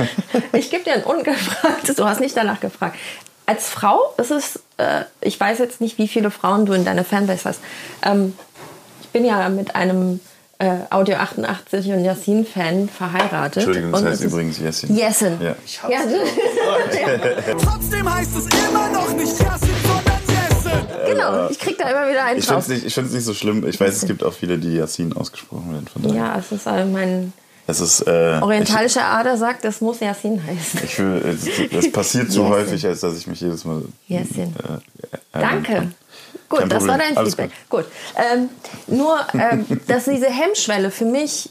ich 0.53 0.69
gebe 0.69 0.83
dir 0.83 0.93
ein 0.93 1.03
ungefragtes. 1.03 1.95
Du 1.95 2.05
hast 2.05 2.19
nicht 2.19 2.35
danach 2.37 2.59
gefragt. 2.59 2.97
Als 3.45 3.69
Frau 3.69 3.99
ist 4.17 4.31
es, 4.31 4.59
äh, 4.77 5.03
ich 5.21 5.39
weiß 5.39 5.59
jetzt 5.59 5.79
nicht, 5.81 5.97
wie 5.97 6.07
viele 6.07 6.31
Frauen 6.31 6.65
du 6.65 6.73
in 6.73 6.83
deiner 6.85 7.03
Fanbase 7.05 7.45
hast. 7.49 7.59
Ähm, 8.03 8.33
ich 9.01 9.07
bin 9.09 9.23
ja 9.25 9.47
mit 9.49 9.73
einem 9.75 10.19
äh, 10.59 10.79
Audio 10.89 11.15
88 11.17 11.87
und 11.91 12.03
Yassin-Fan 12.03 12.89
verheiratet. 12.89 13.57
Entschuldigung, 13.57 13.91
das 13.91 14.01
Und 14.01 14.07
heißt 14.09 14.23
übrigens 14.23 14.59
Jessin. 14.59 14.95
Yesin. 14.97 15.37
Ja. 15.39 15.55
Ja, 15.89 15.99
du- 16.03 17.57
Trotzdem 17.63 18.13
heißt 18.13 18.31
es 18.35 18.45
immer 18.69 18.89
noch 18.89 19.13
nicht 19.13 19.39
Yassin. 19.39 19.69
Genau, 21.07 21.49
ich 21.49 21.59
krieg 21.59 21.77
da 21.77 21.89
immer 21.89 22.09
wieder 22.09 22.23
einen 22.25 22.39
Ich 22.39 22.45
finde 22.45 22.55
drauf. 22.61 22.63
es 22.63 22.67
nicht, 22.69 22.85
ich 22.85 22.93
find's 22.93 23.13
nicht 23.13 23.23
so 23.25 23.33
schlimm. 23.33 23.65
Ich 23.67 23.79
weiß, 23.79 23.95
es 23.95 24.05
gibt 24.05 24.23
auch 24.23 24.33
viele, 24.33 24.57
die 24.57 24.75
Yassin 24.75 25.13
ausgesprochen 25.13 25.71
werden. 25.73 25.87
Von 25.87 26.03
daher. 26.03 26.15
Ja, 26.17 26.37
es 26.39 26.51
ist 26.51 26.65
äh, 26.67 26.85
mein 26.85 27.33
Es 27.67 27.79
ist, 27.81 28.01
äh, 28.07 28.39
orientalischer 28.41 29.05
Ader 29.05 29.37
sagt, 29.37 29.65
es 29.65 29.81
muss 29.81 29.99
Yassin 29.99 30.41
heißen. 30.45 30.79
Ich, 30.83 30.91
ich 30.93 30.99
will, 30.99 31.21
es, 31.25 31.47
es 31.85 31.91
passiert 31.91 32.31
zu 32.31 32.39
Jessin. 32.43 32.53
häufig, 32.53 32.85
als 32.85 32.99
dass 33.01 33.17
ich 33.17 33.27
mich 33.27 33.41
jedes 33.41 33.65
Mal. 33.65 33.81
Jessin. 34.07 34.53
Äh, 34.55 35.37
äh, 35.37 35.41
Danke. 35.41 35.91
Gut, 36.49 36.59
Kein 36.59 36.69
das 36.69 36.87
war 36.87 36.95
Problem. 36.97 37.07
dein 37.09 37.17
Alles 37.17 37.35
Feedback. 37.35 37.51
Gut. 37.69 37.85
Ähm, 38.15 38.49
nur, 38.87 39.17
ähm, 39.33 39.65
dass 39.87 40.05
diese 40.05 40.27
Hemmschwelle 40.27 40.91
für 40.91 41.03
mich 41.05 41.49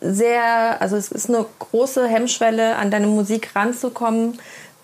sehr, 0.00 0.80
also 0.80 0.96
es 0.96 1.10
ist 1.10 1.28
eine 1.28 1.44
große 1.58 2.06
Hemmschwelle, 2.06 2.76
an 2.76 2.90
deine 2.90 3.06
Musik 3.06 3.54
ranzukommen, 3.54 4.38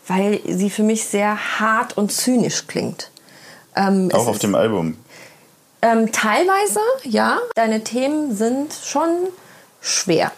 weil 0.07 0.41
sie 0.47 0.71
für 0.71 0.83
mich 0.83 1.05
sehr 1.05 1.59
hart 1.61 1.97
und 1.97 2.13
zynisch 2.13 2.67
klingt. 2.67 3.11
Ähm, 3.77 4.11
Auch 4.13 4.27
auf 4.29 4.35
ist- 4.37 4.43
dem 4.43 4.55
Album. 4.55 4.97
ähm, 5.83 6.13
teilweise, 6.13 6.81
ja. 7.05 7.39
Deine 7.55 7.83
Themen 7.85 8.35
sind 8.37 8.73
schon 8.85 9.09
schwer. 9.81 10.33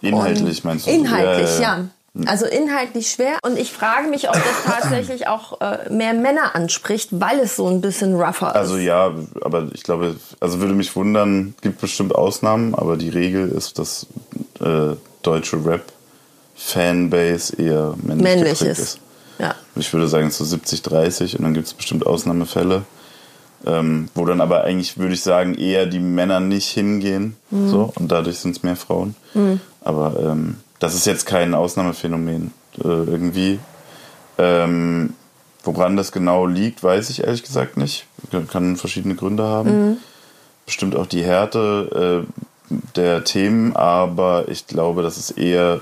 Inhaltlich 0.00 0.64
meinst 0.64 0.86
du? 0.86 0.90
Inhaltlich, 0.90 1.58
ja. 1.60 1.84
Also 2.26 2.44
inhaltlich 2.44 3.10
schwer. 3.10 3.38
Und 3.42 3.58
ich 3.58 3.72
frage 3.72 4.08
mich, 4.08 4.28
ob 4.28 4.34
das 4.34 4.64
tatsächlich 4.66 5.28
auch 5.28 5.60
äh, 5.62 5.88
mehr 5.90 6.12
Männer 6.12 6.54
anspricht, 6.54 7.08
weil 7.12 7.38
es 7.38 7.56
so 7.56 7.68
ein 7.68 7.80
bisschen 7.80 8.14
rougher 8.16 8.48
ist. 8.50 8.56
Also 8.56 8.76
ja, 8.76 9.12
aber 9.40 9.68
ich 9.72 9.82
glaube, 9.82 10.16
also 10.40 10.60
würde 10.60 10.74
mich 10.74 10.94
wundern, 10.94 11.54
gibt 11.62 11.80
bestimmt 11.80 12.14
Ausnahmen, 12.14 12.74
aber 12.74 12.96
die 12.98 13.08
Regel 13.08 13.48
ist, 13.48 13.78
dass 13.78 14.06
äh, 14.60 14.96
deutsche 15.22 15.64
Rap-Fanbase 15.64 17.56
eher 17.62 17.94
männlich, 18.02 18.22
männlich 18.24 18.58
geprägt 18.58 18.78
ist. 18.78 18.98
Ich 19.74 19.92
würde 19.92 20.08
sagen, 20.08 20.30
so 20.30 20.44
70, 20.44 20.82
30 20.82 21.38
und 21.38 21.44
dann 21.44 21.54
gibt 21.54 21.66
es 21.66 21.74
bestimmt 21.74 22.06
Ausnahmefälle. 22.06 22.82
Ähm, 23.64 24.08
wo 24.14 24.24
dann 24.24 24.40
aber 24.40 24.64
eigentlich, 24.64 24.98
würde 24.98 25.14
ich 25.14 25.22
sagen, 25.22 25.54
eher 25.54 25.86
die 25.86 26.00
Männer 26.00 26.40
nicht 26.40 26.68
hingehen. 26.68 27.36
Mhm. 27.50 27.68
So, 27.68 27.92
und 27.94 28.10
dadurch 28.10 28.38
sind 28.38 28.56
es 28.56 28.64
mehr 28.64 28.74
Frauen. 28.74 29.14
Aber 29.82 30.18
ähm, 30.20 30.56
das 30.80 30.96
ist 30.96 31.06
jetzt 31.06 31.26
kein 31.26 31.54
Ausnahmephänomen 31.54 32.52
äh, 32.78 32.88
irgendwie. 32.88 33.60
Ähm, 34.36 35.14
woran 35.62 35.96
das 35.96 36.10
genau 36.10 36.46
liegt, 36.46 36.82
weiß 36.82 37.10
ich 37.10 37.22
ehrlich 37.22 37.44
gesagt 37.44 37.76
nicht. 37.76 38.06
Kann 38.50 38.76
verschiedene 38.76 39.14
Gründe 39.14 39.44
haben. 39.44 39.98
Bestimmt 40.66 40.96
auch 40.96 41.06
die 41.06 41.22
Härte 41.22 42.24
äh, 42.26 42.42
der 42.96 43.24
Themen, 43.24 43.76
aber 43.76 44.46
ich 44.48 44.66
glaube, 44.66 45.02
das 45.02 45.18
ist 45.18 45.32
eher, 45.32 45.80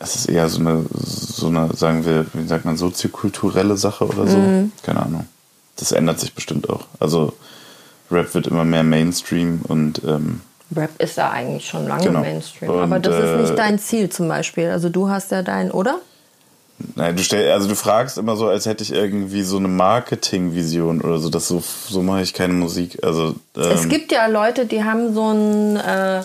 es 0.00 0.16
ist 0.16 0.26
eher 0.30 0.48
so 0.48 0.60
eine, 0.60 0.84
so 0.92 1.46
eine, 1.48 1.74
sagen 1.76 2.04
wir, 2.04 2.26
wie 2.32 2.46
sagt 2.46 2.64
man, 2.64 2.76
soziokulturelle 2.76 3.76
Sache 3.76 4.06
oder 4.06 4.26
so. 4.26 4.38
Keine 4.82 5.02
Ahnung. 5.02 5.26
Das 5.76 5.92
ändert 5.92 6.18
sich 6.18 6.34
bestimmt 6.34 6.68
auch. 6.68 6.86
Also 6.98 7.34
Rap 8.10 8.34
wird 8.34 8.46
immer 8.48 8.64
mehr 8.64 8.82
Mainstream 8.82 9.60
und 9.68 10.02
ähm, 10.04 10.40
Rap 10.74 10.90
ist 11.00 11.16
ja 11.16 11.30
eigentlich 11.30 11.66
schon 11.66 11.86
lange 11.86 12.04
Genau. 12.04 12.20
Mainstream. 12.20 12.70
Und, 12.70 12.80
aber 12.80 12.98
das 12.98 13.14
ist 13.14 13.30
äh, 13.30 13.36
nicht 13.42 13.58
dein 13.58 13.78
Ziel 13.78 14.08
zum 14.08 14.28
Beispiel. 14.28 14.70
Also 14.70 14.88
du 14.88 15.08
hast 15.08 15.30
ja 15.32 15.42
dein, 15.42 15.70
oder? 15.70 15.98
Nein, 16.94 17.14
du 17.14 17.22
stell, 17.22 17.52
also 17.52 17.68
du 17.68 17.74
fragst 17.74 18.16
immer 18.16 18.36
so, 18.36 18.48
als 18.48 18.64
hätte 18.66 18.82
ich 18.82 18.92
irgendwie 18.92 19.42
so 19.42 19.58
eine 19.58 19.68
Marketingvision 19.68 21.02
oder 21.02 21.18
so. 21.18 21.28
Das 21.28 21.46
so, 21.46 21.62
so 21.88 22.02
mache 22.02 22.22
ich 22.22 22.32
keine 22.32 22.54
Musik. 22.54 22.98
Also 23.04 23.34
ähm, 23.56 23.62
Es 23.72 23.88
gibt 23.88 24.12
ja 24.12 24.26
Leute, 24.28 24.64
die 24.64 24.82
haben 24.82 25.12
so 25.12 25.30
ein, 25.30 25.76
äh, 25.76 26.22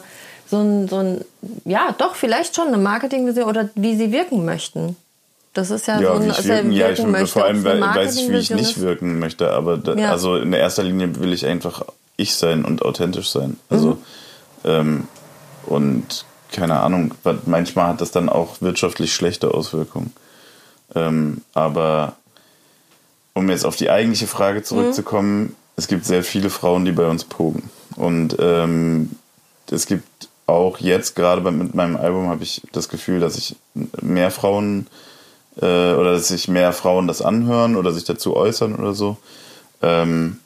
so 0.55 0.61
ein, 0.61 0.87
so 0.87 0.95
ein, 0.97 1.25
ja, 1.65 1.93
doch, 1.97 2.15
vielleicht 2.15 2.55
schon 2.55 2.67
eine 2.67 2.77
Marketingvision 2.77 3.45
oder 3.45 3.69
wie 3.75 3.95
sie 3.95 4.11
wirken 4.11 4.45
möchten. 4.45 4.95
Das 5.53 5.69
ist 5.71 5.87
ja, 5.87 5.99
ja, 6.01 6.07
so 6.07 6.13
ein, 6.13 6.23
wie 6.25 6.29
ich 6.29 6.37
also 6.37 6.49
wirken, 6.49 6.71
ja, 6.71 6.89
ich, 6.89 7.03
möchte, 7.03 7.27
vor 7.27 7.45
allem 7.45 7.63
weil, 7.63 7.81
weiß 7.81 8.15
ich, 8.17 8.29
wie 8.29 8.37
ich 8.37 8.49
nicht 8.51 8.77
ist. 8.77 8.81
wirken 8.81 9.19
möchte. 9.19 9.51
Aber 9.51 9.77
da, 9.77 9.93
Ja. 9.95 10.11
also 10.11 10.35
in 10.35 10.51
erster 10.53 10.83
Linie 10.83 11.17
will 11.19 11.31
ich 11.33 11.45
einfach 11.45 11.83
ich 12.17 12.35
sein 12.35 12.65
und 12.65 12.81
authentisch 12.81 13.29
sein. 13.29 13.57
Also 13.69 13.91
Mhm. 13.91 13.97
ähm, 14.65 15.07
und 15.65 16.25
keine 16.51 16.79
Ahnung, 16.79 17.13
manchmal 17.45 17.87
hat 17.87 18.01
das 18.01 18.11
dann 18.11 18.29
auch 18.29 18.61
wirtschaftlich 18.61 19.13
schlechte 19.13 19.53
Auswirkungen. 19.53 20.13
Ähm, 20.93 21.41
aber 21.53 22.13
um 23.33 23.49
jetzt 23.49 23.65
auf 23.65 23.75
die 23.75 23.89
eigentliche 23.89 24.27
Frage 24.27 24.63
zurückzukommen, 24.63 25.55
es 25.75 25.87
gibt 25.87 26.05
sehr 26.05 26.23
viele 26.23 26.49
Frauen, 26.49 26.85
die 26.85 26.91
bei 26.93 27.07
uns 27.07 27.25
pogen. 27.25 27.69
Und 27.97 28.37
ähm, 28.39 29.11
es 29.71 29.87
gibt 29.87 30.24
auch 30.47 30.77
jetzt, 30.79 31.15
gerade 31.15 31.41
mit 31.51 31.73
meinem 31.73 31.97
Album, 31.97 32.29
habe 32.29 32.43
ich 32.43 32.61
das 32.71 32.89
Gefühl, 32.89 33.19
dass 33.19 33.37
ich 33.37 33.55
mehr 34.01 34.29
Frauen 34.31 34.87
äh, 35.59 35.65
oder 35.93 36.13
dass 36.13 36.27
sich 36.27 36.47
mehr 36.47 36.71
Frauen 36.73 37.07
das 37.07 37.21
anhören 37.21 37.75
oder 37.75 37.91
sich 37.91 38.03
dazu 38.03 38.35
äußern 38.35 38.75
oder 38.75 38.93
so. 38.93 39.17
Ähm, 39.81 40.39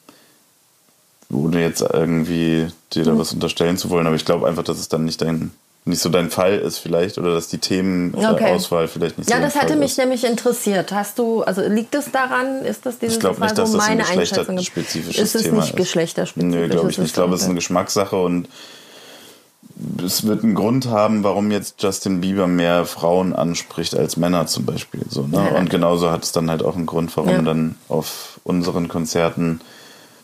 ohne 1.31 1.61
jetzt 1.61 1.81
irgendwie 1.81 2.67
dir 2.93 3.03
da 3.03 3.17
was 3.17 3.33
unterstellen 3.33 3.77
zu 3.77 3.89
wollen, 3.89 4.07
aber 4.07 4.15
ich 4.15 4.25
glaube 4.25 4.47
einfach, 4.47 4.63
dass 4.63 4.79
es 4.79 4.89
dann 4.89 5.05
nicht 5.05 5.21
dein 5.21 5.51
nicht 5.85 6.01
so 6.01 6.09
dein 6.09 6.29
Fall 6.29 6.59
ist 6.59 6.77
vielleicht 6.77 7.17
oder 7.17 7.33
dass 7.33 7.47
die 7.47 7.57
Themenauswahl 7.57 8.33
Okay. 8.35 8.53
Auswahl 8.53 8.87
vielleicht 8.87 9.17
nicht 9.17 9.29
Ja, 9.29 9.37
so 9.37 9.41
das 9.43 9.53
dein 9.53 9.61
hatte 9.61 9.73
Fall 9.73 9.79
mich 9.79 9.91
ist. 9.91 9.97
nämlich 9.97 10.23
interessiert. 10.23 10.91
Hast 10.91 11.17
du, 11.17 11.41
also 11.43 11.61
liegt 11.61 11.95
es 11.95 12.11
daran, 12.11 12.63
ist 12.63 12.85
das 12.85 12.99
dieses 12.99 13.15
Ich 13.15 13.19
glaube 13.21 13.41
nicht, 13.41 13.57
dass 13.57 13.71
wo 13.71 13.77
das 13.77 13.87
ein 13.87 13.97
meine 13.97 14.07
Einschätzung 14.09 14.57
ist? 14.57 14.73
geschlechterspezifisches 14.73 15.23
Ist 15.23 15.35
es 15.35 15.43
Thema 15.43 15.61
nicht 15.61 15.75
geschlechterspezifisch? 15.77 16.53
Nö, 16.53 16.67
glaube 16.67 16.89
ich 16.89 16.95
Es 16.95 16.97
nicht. 16.99 17.07
Ich 17.07 17.13
glaube, 17.13 17.33
es 17.33 17.41
ist 17.41 17.45
eine. 17.47 17.55
Geschmackssache 17.55 18.17
und 18.17 18.47
es 20.03 20.25
wird 20.25 20.43
einen 20.43 20.55
Grund 20.55 20.87
haben, 20.87 21.23
warum 21.23 21.51
jetzt 21.51 21.81
Justin 21.81 22.19
Bieber 22.21 22.47
mehr 22.47 22.85
Frauen 22.85 23.33
anspricht 23.33 23.95
als 23.95 24.17
Männer 24.17 24.45
zum 24.47 24.65
Beispiel. 24.65 25.01
So, 25.09 25.23
ne? 25.27 25.51
Und 25.57 25.69
genauso 25.69 26.11
hat 26.11 26.23
es 26.23 26.31
dann 26.31 26.49
halt 26.49 26.63
auch 26.63 26.75
einen 26.75 26.85
Grund, 26.85 27.15
warum 27.15 27.29
Ja. 27.29 27.41
dann 27.41 27.75
auf 27.87 28.39
unseren 28.43 28.87
Konzerten 28.89 29.61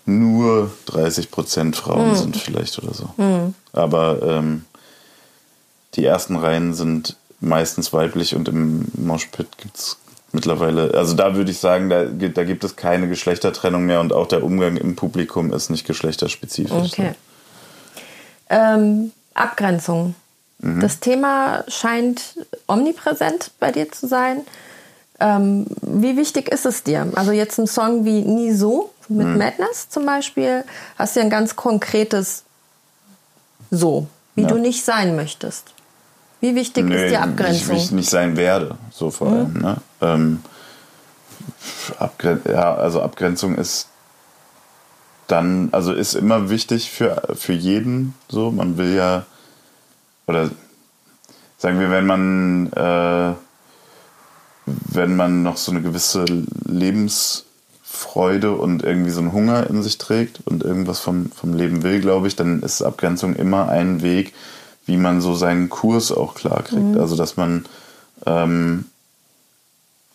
nur 0.05 0.69
30 0.87 1.31
Prozent 1.31 1.75
Frauen 1.75 2.09
Hm. 2.11 2.15
sind 2.15 2.37
vielleicht 2.37 2.77
oder 2.83 2.93
so. 2.93 3.09
Aber 3.73 4.21
ähm, 4.21 4.65
die 5.95 6.05
ersten 6.05 6.35
Reihen 6.35 6.73
sind 6.73 7.15
meistens 7.39 7.93
weiblich 7.93 8.35
und 8.35 8.47
im 8.49 8.85
Moshpit 8.93 9.57
gibt 9.57 9.77
es 9.77 9.97
mittlerweile, 10.31 10.93
also 10.95 11.13
da 11.15 11.35
würde 11.35 11.49
ich 11.51 11.59
sagen, 11.59 11.89
da, 11.89 12.03
gibt- 12.05 12.37
da 12.37 12.43
gibt 12.43 12.63
es 12.65 12.75
keine 12.75 13.07
Geschlechtertrennung 13.07 13.85
mehr 13.85 14.01
und 14.01 14.11
auch 14.11 14.27
der 14.27 14.43
Umgang 14.43 14.75
im 14.75 14.95
Publikum 14.97 15.53
ist 15.53 15.69
nicht 15.69 15.85
geschlechterspezifisch. 15.87 16.91
Okay. 16.91 17.11
Ähm, 18.49 19.11
Abgrenzung. 19.35 20.15
Mhm. 20.59 20.79
Das 20.79 20.99
Thema 20.99 21.63
scheint 21.67 22.39
omnipräsent 22.67 23.51
bei 23.59 23.71
dir 23.71 23.91
zu 23.91 24.07
sein. 24.07 24.41
Ähm, 25.19 25.67
wie 25.81 26.17
wichtig 26.17 26.49
ist 26.49 26.65
es 26.65 26.83
dir? 26.83 27.07
Also 27.15 27.31
jetzt 27.31 27.57
ein 27.59 27.67
Song 27.67 28.03
wie 28.05 28.21
Nie 28.21 28.51
so 28.53 28.91
mit 29.07 29.27
Mhm. 29.27 29.37
Madness 29.37 29.87
zum 29.89 30.05
Beispiel, 30.05 30.63
hast 30.97 31.15
du 31.15 31.19
ja 31.19 31.25
ein 31.25 31.29
ganz 31.29 31.55
konkretes 31.55 32.43
So, 33.71 34.07
wie 34.35 34.41
Ja. 34.43 34.47
du 34.47 34.57
nicht 34.57 34.83
sein 34.85 35.15
möchtest. 35.15 35.73
Wie 36.39 36.53
wichtig 36.55 36.85
Nö, 36.85 36.95
ist 36.95 37.11
die 37.11 37.17
Abgrenzung? 37.17 37.75
Wie 37.75 37.79
ich 37.79 37.91
nicht 37.91 38.09
sein 38.09 38.35
werde, 38.37 38.75
so 38.91 39.09
vor 39.09 39.27
allem. 39.29 39.53
Ne? 39.53 39.77
Ähm, 40.01 40.43
Abgren 41.99 42.41
ja, 42.47 42.73
also 42.75 43.01
Abgrenzung 43.01 43.55
ist 43.55 43.87
dann, 45.27 45.69
also 45.71 45.93
ist 45.93 46.13
immer 46.13 46.49
wichtig 46.49 46.91
für, 46.91 47.35
für 47.35 47.53
jeden 47.53 48.13
so. 48.29 48.51
Man 48.51 48.77
will 48.77 48.95
ja, 48.95 49.25
oder 50.27 50.49
sagen 51.57 51.79
wir, 51.79 51.89
wenn 51.91 52.05
man, 52.05 52.71
äh, 52.73 53.33
wenn 54.65 55.15
man 55.15 55.43
noch 55.43 55.57
so 55.57 55.71
eine 55.71 55.81
gewisse 55.81 56.25
Lebensfreude 56.65 58.51
und 58.51 58.83
irgendwie 58.83 59.11
so 59.11 59.21
einen 59.21 59.31
Hunger 59.33 59.69
in 59.69 59.83
sich 59.83 59.97
trägt 59.97 60.41
und 60.45 60.63
irgendwas 60.63 60.99
vom, 60.99 61.31
vom 61.31 61.53
Leben 61.53 61.83
will, 61.83 62.01
glaube 62.01 62.27
ich, 62.27 62.35
dann 62.35 62.61
ist 62.61 62.81
Abgrenzung 62.81 63.35
immer 63.35 63.69
ein 63.69 64.01
Weg, 64.01 64.33
wie 64.85 64.97
man 64.97 65.21
so 65.21 65.35
seinen 65.35 65.69
Kurs 65.69 66.11
auch 66.11 66.35
klar 66.35 66.63
kriegt. 66.63 66.97
Also, 66.97 67.15
dass 67.15 67.37
man, 67.37 67.65
ähm, 68.25 68.85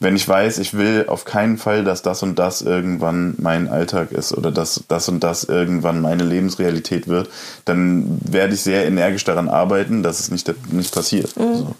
wenn 0.00 0.16
ich 0.16 0.26
weiß, 0.26 0.58
ich 0.58 0.74
will 0.74 1.04
auf 1.08 1.26
keinen 1.26 1.58
Fall, 1.58 1.84
dass 1.84 2.00
das 2.00 2.22
und 2.22 2.38
das 2.38 2.62
irgendwann 2.62 3.34
mein 3.36 3.68
Alltag 3.68 4.12
ist 4.12 4.32
oder 4.32 4.50
dass 4.50 4.82
das 4.88 5.08
und 5.10 5.20
das 5.20 5.44
irgendwann 5.44 6.00
meine 6.00 6.24
Lebensrealität 6.24 7.06
wird, 7.06 7.28
dann 7.66 8.18
werde 8.24 8.54
ich 8.54 8.62
sehr 8.62 8.86
energisch 8.86 9.24
daran 9.24 9.50
arbeiten, 9.50 10.02
dass 10.02 10.18
es 10.18 10.30
nicht, 10.30 10.50
nicht 10.72 10.94
passiert. 10.94 11.34
So. 11.34 11.74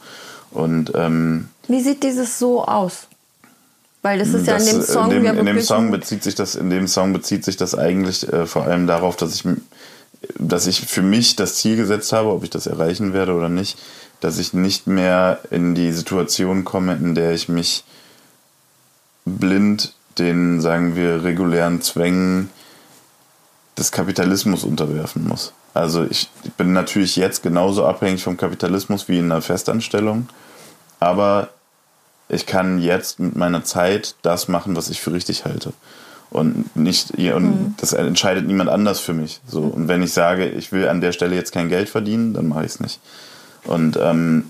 Und 0.51 0.93
ähm, 0.95 1.49
Wie 1.67 1.81
sieht 1.81 2.03
dieses 2.03 2.39
So 2.39 2.63
aus? 2.63 3.07
Weil 4.03 4.19
das 4.19 4.29
ist 4.29 4.47
ja 4.47 4.57
in 4.57 4.59
das, 4.59 4.71
dem 4.71 4.81
äh, 4.81 4.85
Song 4.85 5.11
in 5.11 5.25
dem, 5.25 5.39
in 5.39 5.47
dem 5.47 5.61
Song 5.61 5.91
bezieht 5.91 6.23
sich 6.23 6.35
das 6.35 6.55
in 6.55 6.71
dem 6.71 6.89
Song 6.89 7.13
bezieht 7.13 7.45
sich 7.45 7.57
das 7.57 7.75
eigentlich 7.75 8.31
äh, 8.31 8.47
vor 8.47 8.65
allem 8.65 8.87
darauf, 8.87 9.17
dass 9.17 9.35
ich 9.35 9.45
dass 10.39 10.67
ich 10.67 10.81
für 10.81 11.03
mich 11.03 11.37
das 11.37 11.57
Ziel 11.57 11.77
gesetzt 11.77 12.13
habe, 12.13 12.31
ob 12.31 12.45
ich 12.45 12.51
das 12.51 12.67
erreichen 12.67 13.15
werde 13.15 13.35
oder 13.35 13.49
nicht, 13.49 13.79
dass 14.21 14.39
ich 14.39 14.53
nicht 14.53 14.87
mehr 14.87 15.41
in 15.51 15.75
die 15.75 15.93
Situation 15.93 16.65
komme, 16.65 16.95
in 16.95 17.15
der 17.15 17.33
ich 17.33 17.49
mich 17.49 17.85
blind 19.39 19.95
den, 20.19 20.61
sagen 20.61 20.97
wir, 20.97 21.25
regulären 21.25 21.81
Zwängen 21.81 22.51
des 23.79 23.93
Kapitalismus 23.93 24.65
unterwerfen 24.65 25.27
muss. 25.27 25.53
Also 25.73 26.05
ich 26.05 26.29
bin 26.57 26.73
natürlich 26.73 27.17
jetzt 27.17 27.43
genauso 27.43 27.87
abhängig 27.87 28.23
vom 28.23 28.37
Kapitalismus 28.37 29.09
wie 29.09 29.19
in 29.19 29.27
einer 29.27 29.41
Festanstellung, 29.41 30.29
aber 30.99 31.51
ich 32.29 32.47
kann 32.47 32.81
jetzt 32.81 33.19
mit 33.21 33.37
meiner 33.37 33.65
Zeit 33.65 34.15
das 34.23 34.49
machen, 34.49 34.77
was 34.77 34.91
ich 34.91 35.01
für 35.01 35.13
richtig 35.13 35.45
halte. 35.45 35.73
Und 36.31 36.77
nicht, 36.77 37.11
und 37.19 37.75
das 37.79 37.93
entscheidet 37.93 38.47
niemand 38.47 38.71
anders 38.71 39.01
für 39.01 39.13
mich. 39.13 39.41
So. 39.49 39.63
Und 39.63 39.89
wenn 39.89 40.03
ich 40.03 40.13
sage, 40.13 40.49
ich 40.49 40.71
will 40.71 40.89
an 40.89 41.01
der 41.01 41.11
Stelle 41.11 41.35
jetzt 41.35 41.53
kein 41.53 41.69
Geld 41.69 41.89
verdienen, 41.89 42.35
dann 42.35 42.47
mache 42.47 42.65
ich 42.65 42.73
es 42.73 42.81
nicht. 42.81 43.01
Und 43.65 43.99
ähm, 44.01 44.45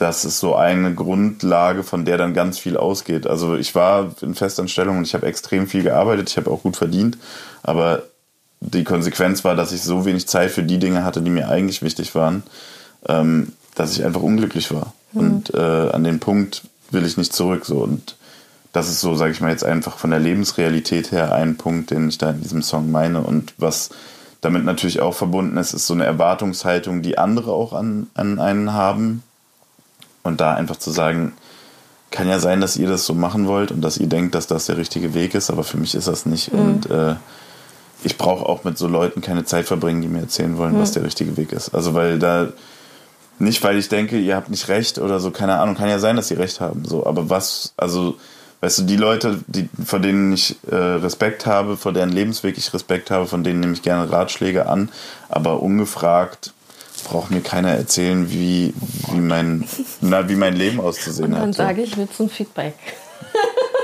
das 0.00 0.24
ist 0.24 0.40
so 0.40 0.54
eine 0.54 0.94
Grundlage, 0.94 1.82
von 1.82 2.04
der 2.04 2.16
dann 2.16 2.32
ganz 2.32 2.58
viel 2.58 2.76
ausgeht. 2.76 3.26
Also 3.26 3.56
ich 3.56 3.74
war 3.74 4.10
in 4.22 4.34
Festanstellung 4.34 4.98
und 4.98 5.06
ich 5.06 5.14
habe 5.14 5.26
extrem 5.26 5.66
viel 5.66 5.82
gearbeitet, 5.82 6.30
ich 6.30 6.36
habe 6.36 6.50
auch 6.50 6.62
gut 6.62 6.76
verdient, 6.76 7.18
aber 7.62 8.04
die 8.60 8.84
Konsequenz 8.84 9.44
war, 9.44 9.54
dass 9.56 9.72
ich 9.72 9.82
so 9.82 10.04
wenig 10.04 10.26
Zeit 10.26 10.50
für 10.50 10.62
die 10.62 10.78
Dinge 10.78 11.04
hatte, 11.04 11.22
die 11.22 11.30
mir 11.30 11.48
eigentlich 11.48 11.82
wichtig 11.82 12.14
waren, 12.14 12.42
ähm, 13.08 13.52
dass 13.74 13.92
ich 13.92 14.04
einfach 14.04 14.22
unglücklich 14.22 14.72
war. 14.72 14.92
Und 15.12 15.52
äh, 15.54 15.58
an 15.58 16.04
den 16.04 16.20
Punkt 16.20 16.62
will 16.90 17.04
ich 17.04 17.16
nicht 17.16 17.32
zurück. 17.32 17.64
So. 17.66 17.78
Und 17.78 18.16
das 18.72 18.88
ist 18.88 19.00
so, 19.00 19.14
sage 19.16 19.32
ich 19.32 19.40
mal 19.40 19.50
jetzt 19.50 19.64
einfach 19.64 19.98
von 19.98 20.10
der 20.10 20.20
Lebensrealität 20.20 21.10
her 21.10 21.32
ein 21.32 21.56
Punkt, 21.56 21.90
den 21.90 22.08
ich 22.08 22.18
da 22.18 22.30
in 22.30 22.42
diesem 22.42 22.62
Song 22.62 22.90
meine. 22.90 23.20
Und 23.20 23.54
was 23.58 23.90
damit 24.40 24.64
natürlich 24.64 25.00
auch 25.00 25.14
verbunden 25.14 25.56
ist, 25.56 25.74
ist 25.74 25.86
so 25.86 25.94
eine 25.94 26.04
Erwartungshaltung, 26.04 27.02
die 27.02 27.18
andere 27.18 27.52
auch 27.52 27.72
an, 27.72 28.08
an 28.14 28.38
einen 28.38 28.72
haben. 28.72 29.22
Und 30.30 30.40
da 30.40 30.54
einfach 30.54 30.76
zu 30.76 30.90
sagen, 30.90 31.32
kann 32.10 32.28
ja 32.28 32.38
sein, 32.38 32.60
dass 32.60 32.76
ihr 32.76 32.88
das 32.88 33.04
so 33.04 33.14
machen 33.14 33.46
wollt 33.46 33.70
und 33.70 33.82
dass 33.82 33.98
ihr 33.98 34.06
denkt, 34.06 34.34
dass 34.34 34.46
das 34.46 34.66
der 34.66 34.76
richtige 34.76 35.14
Weg 35.14 35.34
ist, 35.34 35.50
aber 35.50 35.64
für 35.64 35.76
mich 35.76 35.94
ist 35.94 36.08
das 36.08 36.26
nicht. 36.26 36.52
Und 36.52 36.90
äh, 36.90 37.16
ich 38.02 38.16
brauche 38.16 38.46
auch 38.46 38.64
mit 38.64 38.78
so 38.78 38.88
Leuten 38.88 39.20
keine 39.20 39.44
Zeit 39.44 39.66
verbringen, 39.66 40.02
die 40.02 40.08
mir 40.08 40.20
erzählen 40.20 40.56
wollen, 40.56 40.78
was 40.78 40.92
der 40.92 41.04
richtige 41.04 41.36
Weg 41.36 41.52
ist. 41.52 41.74
Also 41.74 41.94
weil 41.94 42.18
da 42.18 42.48
nicht, 43.38 43.62
weil 43.62 43.78
ich 43.78 43.88
denke, 43.88 44.18
ihr 44.18 44.36
habt 44.36 44.50
nicht 44.50 44.68
recht 44.68 44.98
oder 44.98 45.18
so, 45.18 45.30
keine 45.30 45.58
Ahnung, 45.58 45.74
kann 45.74 45.88
ja 45.88 45.98
sein, 45.98 46.16
dass 46.16 46.28
sie 46.28 46.34
recht 46.34 46.60
haben. 46.60 46.84
So, 46.84 47.06
aber 47.06 47.30
was, 47.30 47.72
also 47.76 48.16
weißt 48.60 48.80
du, 48.80 48.82
die 48.82 48.96
Leute, 48.96 49.40
die, 49.46 49.68
vor 49.84 49.98
denen 49.98 50.32
ich 50.32 50.56
äh, 50.70 50.74
Respekt 50.74 51.46
habe, 51.46 51.76
vor 51.76 51.92
deren 51.92 52.10
Lebensweg 52.10 52.58
ich 52.58 52.72
Respekt 52.74 53.10
habe, 53.10 53.26
von 53.26 53.42
denen 53.42 53.60
nehme 53.60 53.72
ich 53.72 53.82
gerne 53.82 54.10
Ratschläge 54.10 54.66
an, 54.68 54.90
aber 55.28 55.62
ungefragt 55.62 56.52
braucht 57.10 57.30
mir 57.30 57.40
keiner 57.40 57.70
erzählen, 57.72 58.30
wie, 58.30 58.72
wie, 59.12 59.20
mein, 59.20 59.64
na, 60.00 60.28
wie 60.28 60.36
mein 60.36 60.54
Leben 60.54 60.80
auszusehen 60.80 61.32
dann 61.32 61.40
hat. 61.48 61.54
so. 61.54 61.62
sage 61.62 61.82
ich, 61.82 61.96
willst 61.96 62.18
du 62.18 62.24
ein 62.24 62.30
Feedback? 62.30 62.74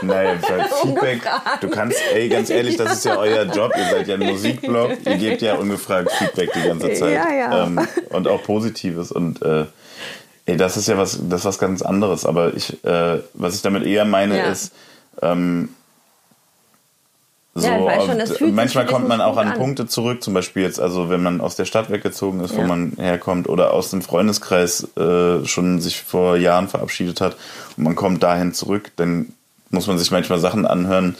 Naja, 0.03 0.35
Feedback. 0.83 1.23
Du 1.61 1.69
kannst, 1.69 1.99
ey, 2.15 2.29
ganz 2.29 2.51
ehrlich, 2.51 2.77
das 2.77 2.93
ist 2.95 3.05
ja 3.07 3.17
euer 3.17 3.45
Job. 3.45 3.73
Ihr 3.77 3.85
seid 3.91 4.07
ja 4.09 4.15
ein 4.15 4.21
Musikblog. 4.21 4.93
Ihr 5.05 5.17
gebt 5.17 5.43
ja 5.43 5.55
ungefragt 5.57 6.13
Feedback 6.13 6.51
die 6.55 6.69
ganze 6.69 6.93
Zeit. 6.93 7.13
Ja, 7.15 7.33
ja. 7.33 7.65
Ähm, 7.65 7.81
und 8.11 8.29
auch 8.29 8.43
Positives. 8.43 9.11
Und 9.11 9.43
äh, 9.43 9.65
ey, 10.47 10.57
das 10.57 10.77
ist 10.77 10.87
ja 10.89 10.97
was, 10.97 11.19
das 11.29 11.41
ist 11.41 11.47
was 11.47 11.59
ganz 11.59 11.83
anderes. 11.83 12.25
Aber 12.27 12.55
ich, 12.55 12.83
äh, 12.85 13.19
was 13.35 13.55
ich 13.57 13.63
damit 13.63 13.85
eher 13.85 14.05
meine, 14.05 14.37
Ja. 14.39 14.51
ist, 14.51 14.73
ähm, 15.23 15.71
so, 17.57 17.67
Ja, 17.67 17.79
ich 17.79 17.87
weiß 17.87 18.05
schon, 18.07 18.19
das 18.19 18.29
fühlt 18.29 18.39
sich 18.51 18.53
manchmal 18.55 18.85
dich 18.85 18.93
kommt 18.95 19.09
man 19.09 19.21
auch 19.21 19.37
an 19.37 19.49
an. 19.49 19.59
Punkte 19.59 19.87
zurück, 19.87 20.23
zum 20.23 20.35
Beispiel 20.35 20.63
jetzt, 20.63 20.79
also 20.79 21.09
wenn 21.09 21.23
man 21.23 21.41
aus 21.41 21.57
der 21.57 21.65
Stadt 21.65 21.91
weggezogen 21.91 22.41
ist, 22.41 22.55
wo 22.57 22.61
Ja. 22.61 22.67
man 22.67 22.93
herkommt, 22.99 23.49
oder 23.49 23.73
aus 23.73 23.91
dem 23.91 24.03
Freundeskreis 24.03 24.87
äh, 24.97 25.45
schon 25.47 25.81
sich 25.81 26.01
vor 26.03 26.37
Jahren 26.37 26.69
verabschiedet 26.69 27.21
hat 27.21 27.37
und 27.77 27.85
man 27.85 27.97
kommt 27.97 28.23
dahin 28.23 28.53
zurück, 28.55 28.93
dann 28.97 29.33
muss 29.71 29.87
man 29.87 29.99
sich 29.99 30.11
manchmal 30.11 30.39
Sachen 30.39 30.67
anhören, 30.67 31.17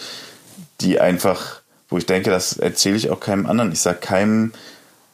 die 0.81 1.01
einfach, 1.01 1.61
wo 1.89 1.99
ich 1.99 2.07
denke, 2.07 2.31
das 2.31 2.57
erzähle 2.59 2.97
ich 2.97 3.11
auch 3.11 3.21
keinem 3.21 3.47
anderen. 3.47 3.73
Ich 3.73 3.81
sage 3.81 3.99
keinem, 4.01 4.53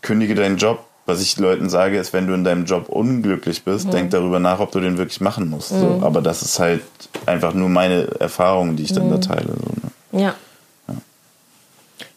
kündige 0.03 0.35
deinen 0.35 0.57
Job. 0.57 0.85
Was 1.05 1.21
ich 1.21 1.37
Leuten 1.37 1.69
sage, 1.69 1.99
ist, 1.99 2.13
wenn 2.13 2.29
du 2.29 2.33
in 2.35 2.45
deinem 2.45 2.65
Job 2.65 2.89
unglücklich 2.89 3.65
bist, 3.65 3.87
Mhm. 3.87 3.91
denk 3.91 4.11
darüber 4.11 4.39
nach, 4.39 4.61
ob 4.61 4.71
du 4.71 4.79
den 4.79 4.99
wirklich 4.99 5.21
machen 5.21 5.51
musst. 5.51 5.71
So. 5.71 5.99
Aber 6.01 6.23
das 6.23 6.43
ist 6.43 6.61
halt 6.61 6.83
einfach 7.27 7.55
nur 7.55 7.69
meine 7.69 8.07
Erfahrung, 8.21 8.77
die 8.77 8.85
ich 8.85 8.93
dann 8.93 9.11
da 9.11 9.17
Mhm. 9.17 9.21
teile. 9.23 9.47
So, 9.49 10.17
ne? 10.17 10.23
Ja. 10.23 10.35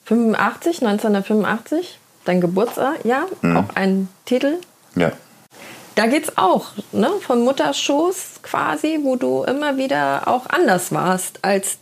85, 0.05 0.81
1985, 0.81 1.99
dein 2.25 2.41
Geburtsjahr, 2.41 2.93
Mhm. 3.41 3.57
auch 3.57 3.75
ein 3.75 4.07
Titel. 4.25 4.55
Ja. 4.95 5.11
Da 5.95 6.07
geht's 6.07 6.37
auch, 6.37 6.65
ne? 6.91 7.09
Von 7.21 7.43
Mutterschoß 7.43 8.41
quasi, 8.43 8.99
wo 9.03 9.15
du 9.15 9.43
immer 9.43 9.77
wieder 9.77 10.27
auch 10.27 10.47
anders 10.49 10.91
warst 10.91 11.39
als 11.43 11.77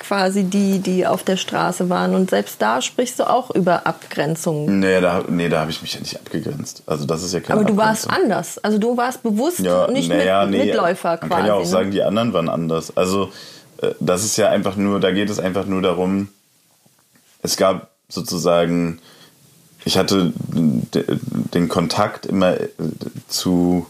quasi 0.00 0.42
die, 0.42 0.80
die 0.80 1.06
auf 1.06 1.22
der 1.22 1.36
Straße 1.36 1.88
waren. 1.88 2.16
Und 2.16 2.28
selbst 2.30 2.60
da 2.60 2.82
sprichst 2.82 3.20
du 3.20 3.30
auch 3.30 3.52
über 3.54 3.86
Abgrenzungen. 3.86 4.80
Nee, 4.80 5.00
da, 5.00 5.22
nee, 5.28 5.48
da 5.48 5.60
habe 5.60 5.70
ich 5.70 5.80
mich 5.80 5.94
ja 5.94 6.00
nicht 6.00 6.16
abgegrenzt. 6.16 6.82
Also 6.86 7.06
das 7.06 7.22
ist 7.22 7.32
ja 7.34 7.38
keine 7.40 7.60
Aber 7.60 7.68
du 7.68 7.76
warst 7.76 8.06
Abgrenzung. 8.06 8.24
anders. 8.32 8.58
Also 8.64 8.78
du 8.78 8.96
warst 8.96 9.22
bewusst 9.22 9.60
ja, 9.60 9.86
nicht 9.88 10.08
naja, 10.08 10.44
mit, 10.44 10.58
nee, 10.58 10.64
Mitläufer 10.66 11.10
Man 11.10 11.18
quasi. 11.20 11.30
kann 11.34 11.46
ja 11.46 11.54
auch 11.54 11.60
ne? 11.60 11.66
sagen, 11.66 11.90
die 11.92 12.02
anderen 12.02 12.32
waren 12.32 12.48
anders. 12.48 12.96
Also 12.96 13.30
äh, 13.80 13.92
das 14.00 14.24
ist 14.24 14.36
ja 14.38 14.48
einfach 14.48 14.74
nur, 14.74 14.98
da 14.98 15.12
geht 15.12 15.30
es 15.30 15.38
einfach 15.38 15.66
nur 15.66 15.82
darum, 15.82 16.28
es 17.42 17.56
gab 17.56 17.90
sozusagen, 18.08 18.98
ich 19.84 19.98
hatte 19.98 20.32
de- 20.36 21.18
den 21.54 21.68
Kontakt 21.68 22.26
immer 22.26 22.58
äh, 22.60 22.68
zu 23.28 23.86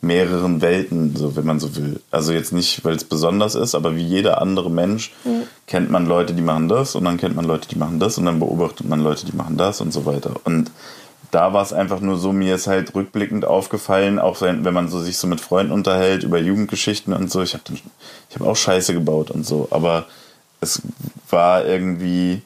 mehreren 0.00 0.60
Welten, 0.60 1.16
so 1.16 1.34
wenn 1.34 1.46
man 1.46 1.58
so 1.60 1.76
will. 1.76 1.98
Also 2.10 2.32
jetzt 2.34 2.52
nicht, 2.52 2.84
weil 2.84 2.94
es 2.94 3.04
besonders 3.04 3.54
ist, 3.54 3.74
aber 3.74 3.96
wie 3.96 4.02
jeder 4.04 4.40
andere 4.42 4.70
Mensch 4.70 5.12
kennt 5.66 5.90
man 5.90 6.04
Leute, 6.04 6.34
die 6.34 6.42
machen 6.42 6.68
das 6.68 6.94
und 6.94 7.04
dann 7.04 7.16
kennt 7.16 7.34
man 7.36 7.46
Leute, 7.46 7.68
die 7.68 7.78
machen 7.78 7.98
das 8.00 8.18
und 8.18 8.26
dann 8.26 8.38
beobachtet 8.38 8.86
man 8.86 9.00
Leute, 9.00 9.24
die 9.24 9.34
machen 9.34 9.56
das 9.56 9.80
und 9.80 9.92
so 9.94 10.04
weiter. 10.04 10.32
Und 10.44 10.70
da 11.30 11.54
war 11.54 11.62
es 11.62 11.72
einfach 11.72 12.00
nur 12.00 12.18
so, 12.18 12.32
mir 12.34 12.54
ist 12.54 12.66
halt 12.66 12.94
rückblickend 12.94 13.46
aufgefallen, 13.46 14.18
auch 14.18 14.42
wenn, 14.42 14.66
wenn 14.66 14.74
man 14.74 14.88
so 14.88 15.00
sich 15.00 15.16
so 15.16 15.26
mit 15.26 15.40
Freunden 15.40 15.72
unterhält 15.72 16.22
über 16.22 16.38
Jugendgeschichten 16.38 17.14
und 17.14 17.30
so. 17.30 17.40
Ich 17.40 17.54
habe 17.54 17.64
ich 17.72 18.38
hab 18.38 18.46
auch 18.46 18.56
Scheiße 18.56 18.92
gebaut 18.92 19.30
und 19.30 19.46
so, 19.46 19.68
aber 19.70 20.04
es 20.60 20.82
war 21.30 21.64
irgendwie 21.64 22.42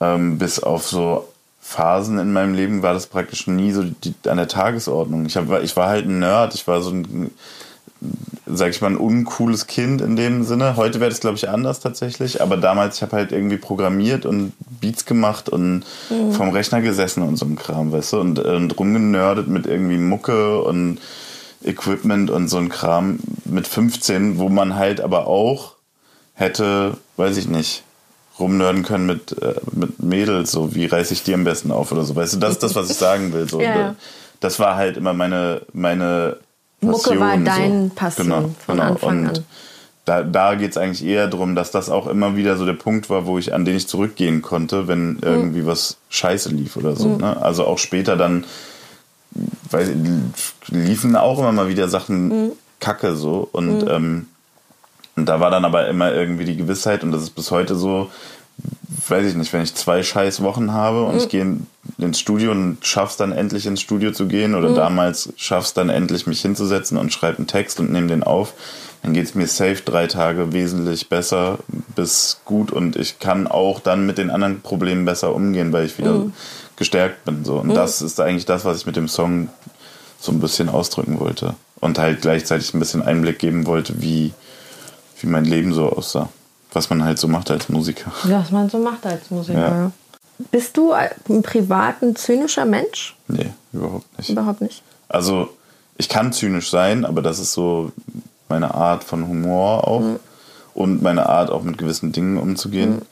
ähm, 0.00 0.38
bis 0.38 0.60
auf 0.60 0.86
so 0.86 1.28
Phasen 1.60 2.18
in 2.18 2.32
meinem 2.32 2.54
Leben 2.54 2.82
war 2.82 2.94
das 2.94 3.06
praktisch 3.06 3.46
nie 3.46 3.72
so 3.72 3.82
die, 3.82 4.14
an 4.26 4.38
der 4.38 4.48
Tagesordnung. 4.48 5.26
Ich, 5.26 5.36
hab, 5.36 5.62
ich 5.62 5.76
war 5.76 5.88
halt 5.88 6.06
ein 6.06 6.18
Nerd, 6.20 6.54
ich 6.54 6.66
war 6.66 6.80
so 6.80 6.90
ein, 6.90 7.30
sag 8.46 8.70
ich 8.70 8.80
mal, 8.80 8.90
ein 8.90 8.96
uncooles 8.96 9.66
Kind 9.66 10.00
in 10.00 10.16
dem 10.16 10.44
Sinne. 10.44 10.76
Heute 10.76 11.00
wäre 11.00 11.10
das, 11.10 11.20
glaube 11.20 11.36
ich, 11.36 11.48
anders 11.50 11.80
tatsächlich. 11.80 12.40
Aber 12.40 12.56
damals, 12.56 12.96
ich 12.96 13.02
habe 13.02 13.16
halt 13.16 13.32
irgendwie 13.32 13.58
programmiert 13.58 14.24
und 14.24 14.54
Beats 14.80 15.04
gemacht 15.04 15.48
und 15.48 15.84
vom 16.32 16.50
Rechner 16.50 16.80
gesessen 16.80 17.22
und 17.22 17.36
so 17.36 17.44
ein 17.44 17.56
Kram, 17.56 17.92
weißt 17.92 18.14
du, 18.14 18.20
und, 18.20 18.38
und 18.38 18.78
rumgenördet 18.78 19.48
mit 19.48 19.66
irgendwie 19.66 19.98
Mucke 19.98 20.62
und 20.62 20.98
Equipment 21.62 22.30
und 22.30 22.48
so 22.48 22.56
ein 22.56 22.68
Kram 22.68 23.18
mit 23.44 23.66
15, 23.66 24.38
wo 24.38 24.48
man 24.48 24.76
halt 24.76 25.00
aber 25.00 25.26
auch 25.26 25.74
hätte, 26.34 26.96
weiß 27.16 27.36
ich 27.36 27.48
nicht, 27.48 27.82
rumnörden 28.38 28.82
können 28.84 29.06
mit, 29.06 29.40
äh, 29.42 29.54
mit 29.72 30.02
Mädels, 30.02 30.50
so 30.52 30.74
wie 30.74 30.86
reiße 30.86 31.12
ich 31.14 31.22
die 31.24 31.34
am 31.34 31.44
besten 31.44 31.70
auf 31.70 31.92
oder 31.92 32.04
so. 32.04 32.14
Weißt 32.16 32.34
du, 32.34 32.38
das 32.38 32.52
ist 32.52 32.62
das, 32.62 32.74
was 32.74 32.90
ich 32.90 32.96
sagen 32.96 33.32
will. 33.32 33.48
So. 33.48 33.60
Ja. 33.68 33.94
Das 34.40 34.60
war 34.60 34.76
halt 34.76 34.96
immer 34.96 35.12
meine, 35.14 35.62
meine 35.72 36.36
Mucke 36.80 37.18
war 37.18 37.30
Passion, 37.36 37.44
dein 37.44 37.90
Passion 37.90 38.26
genau, 38.26 38.50
von 38.64 38.76
genau. 38.76 38.88
Anfang 38.88 39.18
Und 39.18 39.28
an. 39.38 39.44
Da, 40.04 40.22
da 40.22 40.54
geht 40.54 40.70
es 40.70 40.76
eigentlich 40.78 41.04
eher 41.04 41.26
darum, 41.26 41.54
dass 41.56 41.70
das 41.72 41.90
auch 41.90 42.06
immer 42.06 42.36
wieder 42.36 42.56
so 42.56 42.64
der 42.64 42.72
Punkt 42.74 43.10
war, 43.10 43.26
wo 43.26 43.36
ich, 43.38 43.52
an 43.52 43.64
den 43.64 43.76
ich 43.76 43.88
zurückgehen 43.88 44.40
konnte, 44.40 44.82
Mhm. 44.84 44.88
wenn 44.88 45.18
irgendwie 45.22 45.66
was 45.66 45.96
scheiße 46.10 46.50
lief 46.50 46.76
oder 46.76 46.94
so. 46.96 47.16
Ne? 47.16 47.36
Also 47.42 47.64
auch 47.66 47.78
später 47.78 48.16
dann 48.16 48.44
ich, 49.34 50.68
liefen 50.68 51.16
auch 51.16 51.38
immer 51.38 51.52
mal 51.52 51.68
wieder 51.68 51.88
Sachen 51.88 52.28
Mhm. 52.28 52.52
kacke 52.80 53.16
so. 53.16 53.48
Und, 53.52 53.86
ähm, 53.88 54.26
und 55.18 55.26
da 55.26 55.40
war 55.40 55.50
dann 55.50 55.64
aber 55.64 55.88
immer 55.88 56.12
irgendwie 56.12 56.44
die 56.44 56.56
Gewissheit, 56.56 57.02
und 57.02 57.12
das 57.12 57.22
ist 57.22 57.30
bis 57.30 57.50
heute 57.50 57.74
so, 57.76 58.10
weiß 59.08 59.26
ich 59.26 59.34
nicht, 59.34 59.52
wenn 59.52 59.62
ich 59.62 59.74
zwei 59.74 60.02
scheiß 60.02 60.42
Wochen 60.42 60.72
habe 60.72 61.04
und 61.04 61.12
Mhm. 61.14 61.18
ich 61.18 61.28
gehe 61.28 61.42
in, 61.42 61.66
ins 61.98 62.18
Studio 62.18 62.50
und 62.50 62.78
schaff's 62.82 63.16
dann 63.16 63.32
endlich 63.32 63.66
ins 63.66 63.80
Studio 63.80 64.10
zu 64.12 64.26
gehen 64.26 64.52
Mhm. 64.52 64.56
oder 64.58 64.74
damals 64.74 65.32
schaff's 65.36 65.74
dann 65.74 65.88
endlich 65.90 66.26
mich 66.26 66.40
hinzusetzen 66.42 66.98
und 66.98 67.12
schreibe 67.12 67.38
einen 67.38 67.46
Text 67.46 67.78
und 67.80 67.92
nehme 67.92 68.08
den 68.08 68.22
auf, 68.24 68.54
dann 69.02 69.12
geht's 69.14 69.34
mir 69.36 69.46
safe 69.46 69.82
drei 69.84 70.08
Tage 70.08 70.52
wesentlich 70.52 71.08
besser 71.08 71.58
bis 71.94 72.40
gut 72.44 72.72
und 72.72 72.96
ich 72.96 73.20
kann 73.20 73.46
auch 73.46 73.78
dann 73.80 74.06
mit 74.06 74.18
den 74.18 74.28
anderen 74.30 74.60
Problemen 74.60 75.04
besser 75.04 75.34
umgehen, 75.34 75.72
weil 75.72 75.86
ich 75.86 75.96
wieder 75.98 76.12
Mhm. 76.14 76.32
gestärkt 76.76 77.24
bin. 77.24 77.44
So. 77.44 77.54
Und 77.58 77.74
das 77.74 78.02
ist 78.02 78.20
eigentlich 78.20 78.46
das, 78.46 78.64
was 78.64 78.78
ich 78.78 78.86
mit 78.86 78.96
dem 78.96 79.06
Song 79.08 79.48
so 80.20 80.32
ein 80.32 80.40
bisschen 80.40 80.68
ausdrücken 80.68 81.20
wollte. 81.20 81.54
Und 81.80 81.96
halt 82.00 82.22
gleichzeitig 82.22 82.74
ein 82.74 82.80
bisschen 82.80 83.02
Einblick 83.02 83.38
geben 83.38 83.66
wollte, 83.66 84.02
wie, 84.02 84.32
wie 85.20 85.26
mein 85.26 85.44
Leben 85.44 85.72
so 85.72 85.88
aussah. 85.90 86.28
Was 86.72 86.90
man 86.90 87.02
halt 87.04 87.18
so 87.18 87.28
macht 87.28 87.50
als 87.50 87.68
Musiker. 87.68 88.12
Was 88.24 88.50
man 88.50 88.68
so 88.68 88.78
macht 88.78 89.06
als 89.06 89.30
Musiker. 89.30 89.58
Ja. 89.58 89.92
Bist 90.50 90.76
du 90.76 90.92
im 91.28 91.42
Privaten 91.42 92.14
zynischer 92.14 92.64
Mensch? 92.64 93.16
Nee, 93.26 93.50
überhaupt 93.72 94.18
nicht. 94.18 94.30
Überhaupt 94.30 94.60
nicht. 94.60 94.82
Also, 95.08 95.48
ich 95.96 96.08
kann 96.08 96.32
zynisch 96.32 96.70
sein, 96.70 97.04
aber 97.04 97.22
das 97.22 97.38
ist 97.38 97.52
so 97.52 97.90
meine 98.48 98.74
Art 98.74 99.02
von 99.02 99.26
Humor 99.26 99.88
auch. 99.88 100.18
Und 100.74 101.02
meine 101.02 101.28
Art, 101.28 101.50
auch 101.50 101.62
mit 101.64 101.76
gewissen 101.78 102.12
Dingen 102.12 102.36
umzugehen. 102.36 103.02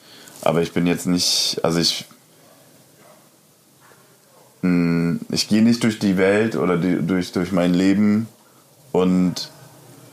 Aber 0.42 0.62
ich 0.62 0.72
bin 0.72 0.86
jetzt 0.86 1.06
nicht, 1.06 1.58
also 1.64 1.80
ich. 1.80 2.04
mh, 4.62 5.18
Ich 5.30 5.48
gehe 5.48 5.62
nicht 5.62 5.82
durch 5.82 5.98
die 5.98 6.16
Welt 6.16 6.56
oder 6.56 6.76
die, 6.76 7.04
durch, 7.04 7.32
durch 7.32 7.52
mein 7.52 7.74
Leben 7.74 8.28
und 8.92 9.50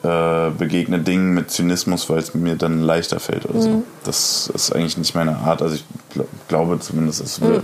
äh, 0.04 0.50
begegne 0.50 1.00
Dingen 1.00 1.34
mit 1.34 1.50
Zynismus, 1.50 2.10
weil 2.10 2.20
es 2.20 2.34
mir 2.34 2.56
dann 2.56 2.82
leichter 2.82 3.20
fällt 3.20 3.46
oder 3.46 3.62
so. 3.62 3.84
Das 4.04 4.52
ist 4.54 4.76
eigentlich 4.76 4.98
nicht 4.98 5.16
meine 5.16 5.38
Art. 5.38 5.62
Also 5.62 5.76
ich 5.76 5.86
gl 6.13 6.26
glaube 6.50 6.80
zumindest, 6.80 7.22
es 7.22 7.39
würde, 7.39 7.62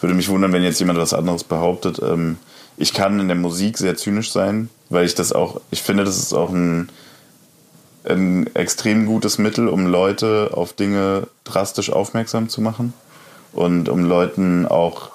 würde 0.00 0.14
mich 0.14 0.28
wundern, 0.28 0.52
wenn 0.52 0.62
jetzt 0.62 0.78
jemand 0.78 0.98
was 0.98 1.14
anderes 1.14 1.44
behauptet. 1.44 2.00
Ähm, 2.02 2.36
ich 2.76 2.92
kann 2.92 3.18
in 3.20 3.28
der 3.28 3.36
Musik 3.36 3.78
sehr 3.78 3.96
zynisch 3.96 4.32
sein, 4.32 4.68
weil 4.90 5.06
ich 5.06 5.14
das 5.14 5.32
auch, 5.32 5.60
ich 5.70 5.82
finde, 5.82 6.04
das 6.04 6.18
ist 6.18 6.34
auch 6.34 6.50
ein, 6.50 6.90
ein 8.04 8.54
extrem 8.54 9.06
gutes 9.06 9.38
Mittel, 9.38 9.68
um 9.68 9.86
Leute 9.86 10.50
auf 10.52 10.74
Dinge 10.74 11.28
drastisch 11.44 11.90
aufmerksam 11.90 12.48
zu 12.48 12.60
machen 12.60 12.92
und 13.52 13.88
um 13.88 14.04
Leuten 14.04 14.66
auch, 14.66 15.12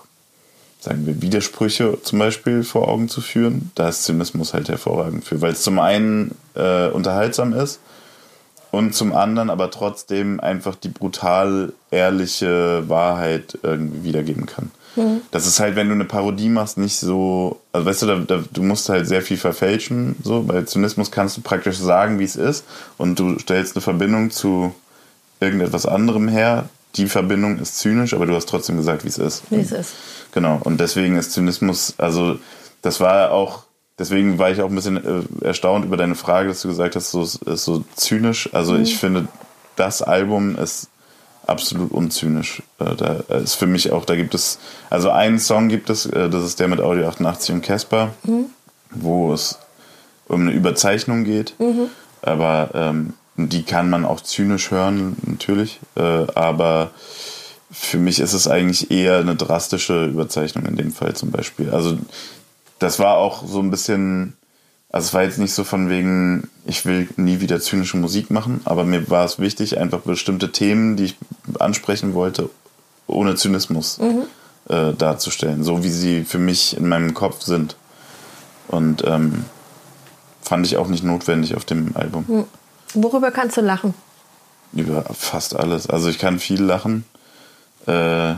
sagen 0.82 1.06
wir, 1.06 1.22
Widersprüche 1.22 2.00
zum 2.04 2.20
Beispiel 2.20 2.64
vor 2.64 2.90
Augen 2.90 3.08
zu 3.08 3.22
führen. 3.22 3.72
Da 3.76 3.88
ist 3.88 4.04
Zynismus 4.04 4.54
halt 4.54 4.68
hervorragend 4.68 5.24
für, 5.24 5.40
weil 5.40 5.54
es 5.54 5.62
zum 5.62 5.80
einen 5.80 6.36
äh, 6.56 6.90
unterhaltsam 6.90 7.54
ist 7.54 7.80
und 8.72 8.96
zum 8.96 9.14
anderen 9.14 9.50
aber 9.50 9.70
trotzdem 9.70 10.40
einfach 10.40 10.76
die 10.76 10.90
brutal 10.90 11.72
ehrliche 11.92 12.90
Wahrheit 12.90 13.60
irgendwie 13.62 14.04
wiedergeben 14.04 14.48
kann. 14.48 14.72
Das 15.32 15.48
ist 15.48 15.60
halt, 15.60 15.76
wenn 15.76 15.88
du 15.88 15.94
eine 15.94 16.04
Parodie 16.06 16.50
machst, 16.50 16.78
nicht 16.78 17.00
so, 17.00 17.62
also 17.72 17.86
weißt 17.86 18.02
du, 18.02 18.06
da, 18.08 18.16
da, 18.20 18.44
du 18.52 18.64
musst 18.64 18.90
halt 18.90 19.08
sehr 19.08 19.22
viel 19.22 19.38
verfälschen, 19.38 20.18
so, 20.22 20.44
bei 20.44 20.64
Zynismus 20.64 21.12
kannst 21.12 21.38
du 21.38 21.42
praktisch 21.42 21.78
sagen, 21.78 22.20
wie 22.20 22.26
es 22.26 22.36
ist 22.36 22.66
und 22.98 23.18
du 23.18 23.40
stellst 23.40 23.76
eine 23.76 23.82
Verbindung 23.82 24.32
zu 24.32 24.76
irgendetwas 25.40 25.86
anderem 25.86 26.28
her. 26.28 26.70
Die 26.96 27.08
Verbindung 27.08 27.60
ist 27.60 27.78
zynisch, 27.78 28.14
aber 28.14 28.26
du 28.26 28.36
hast 28.36 28.50
trotzdem 28.50 28.78
gesagt, 28.78 29.04
wie 29.04 29.10
es 29.10 29.18
ist. 29.18 29.44
Wie 29.50 29.62
es 29.62 29.72
ist. 29.72 29.94
Genau, 30.34 30.60
und 30.64 30.80
deswegen 30.80 31.18
ist 31.18 31.32
Zynismus, 31.32 31.94
also 31.98 32.38
das 32.82 33.00
war 33.00 33.32
auch 33.32 33.64
deswegen 34.02 34.40
war 34.40 34.50
ich 34.50 34.62
auch 34.62 34.70
ein 34.70 34.76
bisschen 34.76 34.98
äh, 34.98 35.46
erstaunt 35.46 35.86
über 35.86 35.96
deine 35.96 36.16
Frage, 36.16 36.50
dass 36.50 36.62
du 36.62 36.68
gesagt 36.68 36.96
hast, 36.96 37.12
so 37.12 37.24
ist 37.24 37.64
so 37.64 37.84
zynisch. 37.96 38.50
Also 38.54 38.76
ich 38.76 38.98
finde, 38.98 39.28
das 39.76 40.02
Album 40.02 40.58
ist 40.58 40.90
absolut 41.46 41.92
unzynisch. 41.92 42.64
Äh, 42.80 42.96
da 42.96 43.38
ist 43.38 43.56
für 43.56 43.68
mich 43.68 43.92
auch, 43.92 44.06
da 44.06 44.16
gibt 44.16 44.34
es, 44.34 44.60
also 44.90 45.12
einen 45.12 45.40
Song 45.40 45.70
gibt 45.70 45.90
es, 45.90 46.06
äh, 46.08 46.30
das 46.30 46.44
ist 46.44 46.60
der 46.60 46.68
mit 46.68 46.82
Audio 46.82 47.08
88 47.08 47.56
und 47.56 47.62
Casper, 47.62 48.10
wo 48.90 49.34
es 49.34 49.60
um 50.28 50.42
eine 50.42 50.52
Überzeichnung 50.52 51.24
geht. 51.24 51.54
Aber 52.24 52.70
ähm, 52.74 53.14
die 53.50 53.64
kann 53.64 53.90
man 53.90 54.06
auch 54.06 54.22
zynisch 54.22 54.72
hören, 54.72 55.16
natürlich. 55.26 55.80
Äh, 55.96 56.02
aber 56.02 56.92
für 57.72 57.98
mich 57.98 58.20
ist 58.20 58.34
es 58.34 58.48
eigentlich 58.48 58.92
eher 58.92 59.20
eine 59.20 59.36
drastische 59.36 60.06
Überzeichnung 60.06 60.66
in 60.66 60.76
dem 60.76 60.92
Fall 60.92 61.16
zum 61.16 61.32
Beispiel. 61.32 61.70
Also 61.70 61.98
das 62.80 63.00
war 63.00 63.18
auch 63.18 63.48
so 63.48 63.60
ein 63.60 63.72
bisschen, 63.72 64.34
also 64.90 65.06
es 65.08 65.14
war 65.14 65.24
jetzt 65.24 65.38
nicht 65.38 65.54
so 65.54 65.64
von 65.64 65.90
wegen, 65.90 66.50
ich 66.66 66.86
will 66.86 67.08
nie 67.16 67.40
wieder 67.40 67.62
zynische 67.62 67.98
Musik 67.98 68.30
machen, 68.30 68.62
aber 68.66 68.84
mir 68.84 69.10
war 69.10 69.24
es 69.24 69.40
wichtig, 69.40 69.78
einfach 69.78 70.00
bestimmte 70.00 70.52
Themen, 70.52 70.98
die 70.98 71.06
ich 71.06 71.16
ansprechen 71.60 72.14
wollte, 72.14 72.50
ohne 73.08 73.36
Zynismus 73.36 74.00
äh, 74.70 74.94
darzustellen, 74.94 75.64
so 75.64 75.84
wie 75.84 75.90
sie 75.90 76.24
für 76.24 76.40
mich 76.40 76.76
in 76.76 76.90
meinem 76.90 77.14
Kopf 77.14 77.42
sind. 77.42 77.76
Und 78.68 79.04
ähm, 79.06 79.46
fand 80.42 80.66
ich 80.66 80.78
auch 80.78 80.88
nicht 80.88 81.04
notwendig 81.04 81.56
auf 81.56 81.66
dem 81.66 81.96
Album. 81.96 82.26
Worüber 82.94 83.32
kannst 83.32 83.58
du 83.58 83.62
lachen? 83.62 83.94
Über 84.74 85.04
fast 85.14 85.56
alles. 85.56 85.90
Also 85.90 86.10
ich 86.10 86.18
kann 86.20 86.40
viel 86.40 86.62
lachen. 86.62 87.04
Äh, 87.88 88.36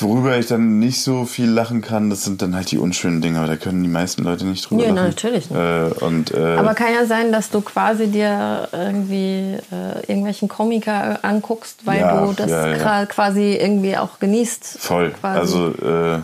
worüber 0.00 0.38
ich 0.38 0.46
dann 0.46 0.78
nicht 0.78 1.02
so 1.02 1.24
viel 1.24 1.50
lachen 1.50 1.80
kann, 1.80 2.08
das 2.08 2.22
sind 2.24 2.40
dann 2.40 2.54
halt 2.54 2.70
die 2.70 2.78
unschönen 2.78 3.20
Dinge, 3.20 3.38
aber 3.38 3.48
da 3.48 3.56
können 3.56 3.82
die 3.82 3.88
meisten 3.88 4.22
Leute 4.22 4.44
nicht 4.44 4.70
drüber 4.70 4.84
Ja, 4.84 4.90
lachen. 4.94 5.08
natürlich 5.08 5.50
nicht. 5.50 5.58
Äh, 5.60 6.04
und, 6.04 6.30
äh, 6.32 6.56
Aber 6.56 6.74
kann 6.74 6.94
ja 6.94 7.04
sein, 7.04 7.32
dass 7.32 7.50
du 7.50 7.60
quasi 7.62 8.06
dir 8.06 8.68
irgendwie 8.72 9.56
äh, 9.72 9.98
irgendwelchen 10.06 10.48
Komiker 10.48 11.18
anguckst, 11.22 11.84
weil 11.84 11.98
Ja, 12.00 12.24
du 12.26 12.32
das 12.32 12.48
ja, 12.50 12.76
ja. 12.76 13.06
quasi 13.06 13.54
irgendwie 13.60 13.96
auch 13.96 14.20
genießt. 14.20 14.64
Voll. 14.78 15.10
Quasi. 15.10 15.38
Also 15.40 15.68
äh, 15.74 16.20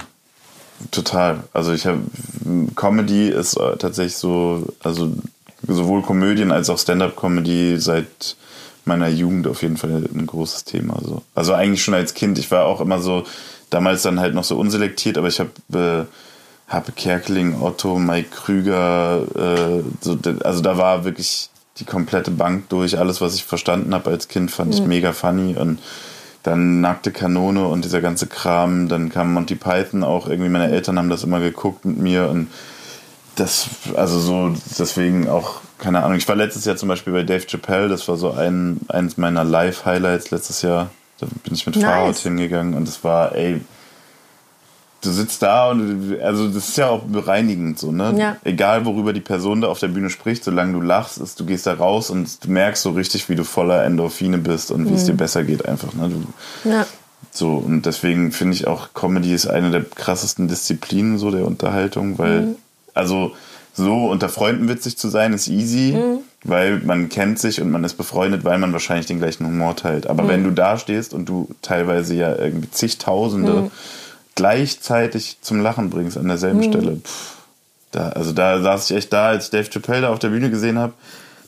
total. 0.93 1.43
Also 1.53 1.73
ich 1.73 1.85
habe 1.87 1.99
Comedy 2.77 3.29
ist 3.29 3.57
äh, 3.57 3.77
tatsächlich 3.77 4.17
so, 4.17 4.67
also 4.85 5.13
sowohl 5.66 6.03
Komödien 6.03 6.53
als 6.53 6.70
auch 6.70 6.79
Stand-up-Comedy 6.79 7.79
seit 7.79 8.37
meiner 8.85 9.09
Jugend 9.09 9.46
auf 9.46 9.62
jeden 9.62 9.77
Fall 9.77 10.05
ein 10.14 10.27
großes 10.27 10.64
Thema. 10.64 10.98
So. 11.03 11.22
Also 11.35 11.55
eigentlich 11.55 11.83
schon 11.83 11.94
als 11.94 12.14
Kind. 12.14 12.38
Ich 12.38 12.50
war 12.50 12.66
auch 12.66 12.81
immer 12.81 13.00
so, 13.00 13.24
damals 13.70 14.03
dann 14.03 14.20
halt 14.20 14.35
noch 14.35 14.44
so 14.44 14.59
unselektiert, 14.59 15.18
aber 15.18 15.29
ich 15.29 15.40
habe 15.40 15.50
äh, 15.72 16.72
Happe 16.72 16.92
Kerkeling, 16.92 17.61
Otto, 17.61 17.98
Mike 17.98 18.31
Krüger, 18.31 19.22
äh, 19.35 19.83
so, 20.00 20.18
also 20.42 20.61
da 20.61 20.77
war 20.79 21.05
wirklich 21.05 21.50
die 21.79 21.85
komplette 21.85 22.31
Bank 22.31 22.68
durch. 22.68 22.98
Alles, 22.98 23.20
was 23.20 23.35
ich 23.35 23.44
verstanden 23.44 23.94
habe 23.94 24.11
als 24.11 24.29
Kind, 24.29 24.50
fand 24.50 24.74
ich 24.74 24.83
mega 24.83 25.12
funny 25.12 25.57
und 25.57 25.79
dann 26.42 26.81
Nackte 26.81 27.11
Kanone 27.11 27.66
und 27.66 27.85
dieser 27.85 28.00
ganze 28.00 28.27
Kram. 28.27 28.88
Dann 28.88 29.09
kam 29.09 29.33
Monty 29.33 29.57
Python 29.57 30.05
auch. 30.05 30.29
Irgendwie 30.29 30.50
meine 30.50 30.70
Eltern 30.70 30.98
haben 30.98 31.09
das 31.09 31.24
immer 31.24 31.40
geguckt 31.40 31.85
mit 31.85 31.98
mir 31.98 32.29
und 32.29 32.48
das, 33.37 33.68
also 33.97 34.18
so, 34.18 34.55
deswegen 34.79 35.29
auch, 35.29 35.61
keine 35.79 36.03
Ahnung. 36.03 36.16
Ich 36.18 36.29
war 36.29 36.37
letztes 36.37 36.64
Jahr 36.64 36.77
zum 36.77 36.88
Beispiel 36.88 37.12
bei 37.12 37.23
Dave 37.23 37.47
Chappelle. 37.47 37.88
Das 37.88 38.07
war 38.09 38.16
so 38.16 38.33
ein, 38.33 38.81
eins 38.88 39.16
meiner 39.16 39.44
Live-Highlights 39.44 40.31
letztes 40.31 40.62
Jahr. 40.62 40.90
Da 41.18 41.27
bin 41.44 41.55
ich 41.55 41.66
mit 41.66 41.77
Nice. 41.77 41.85
Fahrrad 41.85 42.16
hingegangen 42.18 42.75
und 42.75 42.88
es 42.88 43.03
war, 43.05 43.35
ey, 43.35 43.61
du 45.03 45.11
sitzt 45.11 45.42
da 45.42 45.70
und 45.70 46.18
also 46.23 46.49
das 46.49 46.68
ist 46.70 46.77
ja 46.79 46.88
auch 46.88 47.03
bereinigend 47.03 47.79
so, 47.79 47.92
ne? 47.92 48.14
Ja. 48.16 48.37
Egal 48.42 48.85
worüber 48.87 49.12
die 49.12 49.20
Person 49.20 49.61
da 49.61 49.68
auf 49.68 49.79
der 49.79 49.88
Bühne 49.88 50.09
spricht, 50.11 50.42
solange 50.44 50.73
du 50.73 50.81
lachst, 50.81 51.18
ist, 51.18 51.38
du 51.38 51.44
gehst 51.44 51.66
da 51.66 51.75
raus 51.75 52.09
und 52.11 52.42
du 52.44 52.51
merkst 52.51 52.83
so 52.83 52.90
richtig, 52.90 53.29
wie 53.29 53.35
du 53.37 53.44
voller 53.44 53.85
Endorphine 53.85 54.38
bist 54.38 54.70
und 54.70 54.88
wie 54.88 54.94
es 54.94 55.05
dir 55.05 55.12
besser 55.14 55.44
geht 55.44 55.66
einfach, 55.68 55.92
ne? 55.92 56.09
Du, 56.09 56.68
Ja. 56.70 56.87
so, 57.31 57.57
und 57.57 57.85
deswegen 57.85 58.33
finde 58.33 58.55
ich 58.55 58.66
auch, 58.66 58.94
Comedy 58.94 59.35
ist 59.35 59.47
eine 59.47 59.70
der 59.70 59.85
krassesten 59.85 60.49
Disziplinen 60.49 61.18
so 61.18 61.31
der 61.31 61.44
Unterhaltung, 61.47 62.18
weil, 62.18 62.57
also 62.95 63.35
so 63.75 64.07
unter 64.07 64.29
Freunden 64.29 64.69
witzig 64.69 64.97
zu 64.97 65.09
sein, 65.09 65.33
ist 65.33 65.49
easy, 65.49 65.99
weil 66.45 66.79
man 66.79 67.09
kennt 67.09 67.41
sich 67.41 67.61
und 67.61 67.71
man 67.71 67.83
ist 67.83 67.95
befreundet, 67.95 68.45
weil 68.45 68.59
man 68.59 68.73
wahrscheinlich 68.73 69.07
den 69.07 69.19
gleichen 69.19 69.47
Humor 69.47 69.75
teilt. 69.75 70.07
Aber 70.07 70.29
wenn 70.29 70.45
du 70.45 70.51
da 70.51 70.79
stehst 70.79 71.13
und 71.13 71.29
du 71.29 71.49
teilweise 71.61 72.15
ja 72.15 72.37
irgendwie 72.37 72.71
zigtausende 72.71 73.71
gleichzeitig 74.37 75.39
zum 75.41 75.61
Lachen 75.61 75.91
bringst 75.91 76.17
an 76.17 76.29
derselben 76.29 76.63
Stelle, 76.63 76.97
pff, 76.97 77.35
da, 77.91 78.09
also 78.11 78.33
da 78.33 78.61
saß 78.61 78.91
ich 78.91 78.97
echt 78.97 79.13
da, 79.13 79.29
als 79.29 79.47
ich 79.47 79.51
Dave 79.51 79.71
Chappelle 79.71 80.03
da 80.03 80.13
auf 80.13 80.19
der 80.19 80.29
Bühne 80.29 80.51
gesehen 80.51 80.79
habe. 80.79 80.93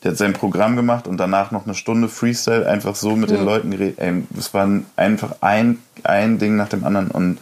Der 0.05 0.13
hat 0.13 0.19
sein 0.19 0.35
Programm 0.35 0.77
gemacht 0.77 1.09
und 1.09 1.17
danach 1.17 1.51
noch 1.51 1.65
eine 1.65 1.75
Stunde 1.75 2.09
Freestyle 2.09 2.69
einfach 2.69 2.95
so 2.95 3.17
mit 3.17 3.31
den 3.31 3.45
Leuten 3.45 3.71
geredet. 3.73 3.99
Ey, 3.99 4.23
es 4.39 4.55
war 4.55 4.69
einfach 4.95 5.37
ein, 5.41 5.79
ein 6.05 6.39
Ding 6.39 6.57
nach 6.57 6.69
dem 6.69 6.85
anderen 6.85 7.09
und 7.09 7.39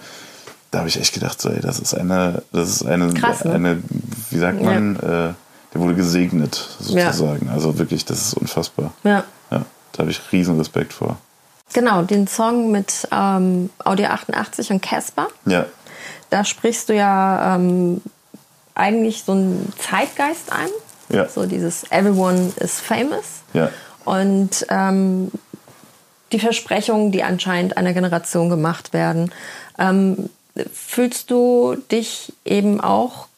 da 0.74 0.80
habe 0.80 0.88
ich 0.88 0.98
echt 1.00 1.14
gedacht, 1.14 1.40
so, 1.40 1.50
ey, 1.50 1.60
das 1.60 1.78
ist 1.78 1.94
eine, 1.94 2.42
das 2.52 2.68
ist 2.68 2.84
eine, 2.84 3.14
Krass, 3.14 3.44
ne? 3.44 3.52
eine 3.52 3.82
wie 4.30 4.38
sagt 4.38 4.60
man, 4.60 4.96
äh, 4.96 5.00
der 5.72 5.80
wurde 5.80 5.94
gesegnet 5.94 6.68
sozusagen. 6.80 7.48
Also 7.48 7.78
wirklich, 7.78 8.04
das 8.04 8.20
ist 8.26 8.34
unfassbar. 8.34 8.92
ja. 9.04 9.22
Ja, 9.50 9.64
da 9.92 9.98
habe 10.00 10.10
ich 10.10 10.20
riesen 10.32 10.58
Respekt 10.58 10.92
vor. 10.92 11.16
Genau, 11.72 12.02
den 12.02 12.26
Song 12.26 12.72
mit 12.72 13.06
ähm, 13.12 13.70
Audio 13.84 14.06
88 14.06 14.70
und 14.70 14.82
Casper. 14.82 15.28
Ja, 15.46 15.66
Da 16.30 16.44
sprichst 16.44 16.88
du 16.88 16.94
ja 16.94 17.54
ähm, 17.54 18.00
eigentlich 18.74 19.22
so 19.24 19.32
einen 19.32 19.72
Zeitgeist 19.78 20.50
ein. 20.50 20.68
Ja. 21.08 21.28
So 21.28 21.46
dieses 21.46 21.84
Everyone 21.90 22.52
is 22.56 22.80
famous. 22.80 23.42
ja, 23.52 23.70
Und 24.04 24.66
ähm, 24.70 25.30
die 26.32 26.40
Versprechungen, 26.40 27.12
die 27.12 27.22
anscheinend 27.22 27.76
einer 27.76 27.92
Generation 27.92 28.48
gemacht 28.48 28.92
werden. 28.92 29.30
Ähm, 29.78 30.30
fühlst 30.72 31.30
du 31.30 31.76
dich 31.90 32.32
eben 32.44 32.80
auch 32.80 33.28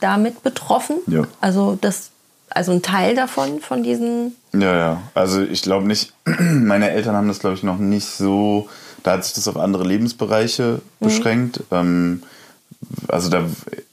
damit 0.00 0.42
betroffen? 0.42 0.96
Ja. 1.06 1.24
Also 1.40 1.76
das, 1.80 2.10
also 2.50 2.72
ein 2.72 2.82
Teil 2.82 3.14
davon, 3.14 3.60
von 3.60 3.82
diesen. 3.82 4.36
Ja, 4.52 4.76
ja. 4.76 5.02
Also 5.14 5.42
ich 5.42 5.62
glaube 5.62 5.86
nicht, 5.86 6.12
meine 6.24 6.90
Eltern 6.90 7.14
haben 7.14 7.28
das, 7.28 7.40
glaube 7.40 7.56
ich, 7.56 7.62
noch 7.62 7.78
nicht 7.78 8.06
so, 8.06 8.68
da 9.02 9.12
hat 9.12 9.24
sich 9.24 9.34
das 9.34 9.48
auf 9.48 9.56
andere 9.56 9.84
Lebensbereiche 9.84 10.80
beschränkt. 11.00 11.60
Ähm, 11.70 12.22
also 13.08 13.28
da, 13.28 13.44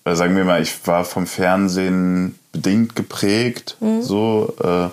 äh, 0.06 0.15
sagen 0.15 0.36
wir 0.36 0.46
mal, 0.46 0.62
ich 0.62 0.86
war 0.86 1.06
vom 1.06 1.28
Fernsehen 1.28 2.38
bedingt 2.52 2.96
geprägt. 2.96 3.78
So, 4.02 4.54
äh, 4.62 4.89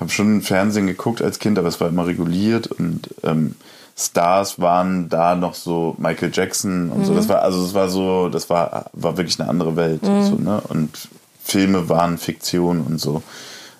habe 0.00 0.10
schon 0.10 0.40
Fernsehen 0.40 0.86
geguckt 0.86 1.22
als 1.22 1.38
Kind, 1.38 1.58
aber 1.58 1.68
es 1.68 1.80
war 1.80 1.88
immer 1.88 2.06
reguliert 2.06 2.66
und 2.68 3.10
ähm, 3.22 3.54
Stars 3.96 4.60
waren 4.60 5.08
da 5.08 5.34
noch 5.34 5.54
so 5.54 5.94
Michael 5.98 6.30
Jackson 6.32 6.90
und 6.90 7.04
so. 7.04 7.14
Das 7.14 7.28
war 7.28 7.42
also 7.42 7.64
es 7.64 7.74
war 7.74 7.88
so, 7.88 8.28
das 8.28 8.48
war 8.48 8.86
war 8.92 9.16
wirklich 9.16 9.38
eine 9.40 9.48
andere 9.48 9.76
Welt. 9.76 10.00
So, 10.02 10.36
ne? 10.36 10.62
Und 10.68 11.08
Filme 11.42 11.88
waren 11.88 12.18
Fiktion 12.18 12.80
und 12.80 13.00
so. 13.00 13.22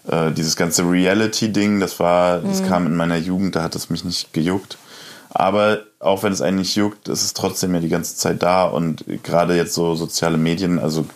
Äh, 0.08 0.32
dieses 0.32 0.56
ganze 0.56 0.82
Reality-Ding, 0.82 1.78
das 1.78 2.00
war, 2.00 2.38
das 2.38 2.64
kam 2.66 2.86
in 2.86 2.96
meiner 2.96 3.16
Jugend, 3.16 3.54
da 3.54 3.62
hat 3.62 3.76
es 3.76 3.90
mich 3.90 4.04
nicht 4.04 4.32
gejuckt. 4.32 4.78
Aber 5.30 5.80
auch 6.00 6.22
wenn 6.22 6.32
es 6.32 6.42
einen 6.42 6.58
nicht 6.58 6.74
juckt, 6.74 7.08
ist 7.08 7.22
es 7.22 7.34
trotzdem 7.34 7.74
ja 7.74 7.80
die 7.80 7.88
ganze 7.88 8.16
Zeit 8.16 8.42
da 8.42 8.64
und 8.64 9.04
gerade 9.22 9.54
jetzt 9.54 9.74
so 9.74 9.94
soziale 9.94 10.38
Medien, 10.38 10.80
also 10.80 11.06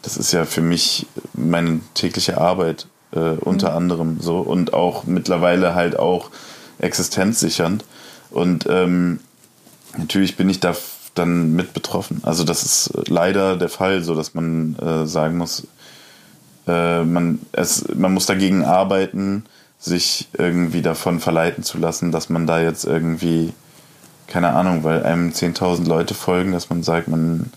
das 0.00 0.16
ist 0.16 0.32
ja 0.32 0.46
für 0.46 0.62
mich 0.62 1.06
meine 1.34 1.80
tägliche 1.94 2.38
Arbeit 2.38 2.86
äh, 3.12 3.36
unter 3.40 3.74
anderem 3.74 4.18
so 4.20 4.38
und 4.38 4.72
auch 4.72 5.04
mittlerweile 5.04 5.74
halt 5.74 5.98
auch 5.98 6.30
existenzsichernd. 6.78 7.84
Und 8.32 8.66
ähm, 8.68 9.20
natürlich 9.96 10.36
bin 10.36 10.48
ich 10.48 10.60
da 10.60 10.74
dann 11.14 11.52
mit 11.52 11.74
betroffen. 11.74 12.20
Also 12.24 12.44
das 12.44 12.62
ist 12.62 12.90
leider 13.08 13.56
der 13.56 13.68
Fall, 13.68 14.02
so 14.02 14.14
dass 14.14 14.34
man 14.34 14.76
äh, 14.78 15.06
sagen 15.06 15.36
muss, 15.36 15.66
äh, 16.66 17.04
man, 17.04 17.40
es, 17.52 17.84
man 17.94 18.14
muss 18.14 18.26
dagegen 18.26 18.64
arbeiten, 18.64 19.44
sich 19.78 20.28
irgendwie 20.38 20.80
davon 20.80 21.20
verleiten 21.20 21.64
zu 21.64 21.76
lassen, 21.76 22.12
dass 22.12 22.28
man 22.30 22.46
da 22.46 22.60
jetzt 22.60 22.84
irgendwie, 22.84 23.52
keine 24.26 24.50
Ahnung, 24.50 24.84
weil 24.84 25.02
einem 25.02 25.30
10.000 25.30 25.86
Leute 25.86 26.14
folgen, 26.14 26.52
dass 26.52 26.70
man 26.70 26.82
sagt, 26.82 27.08
man, 27.08 27.50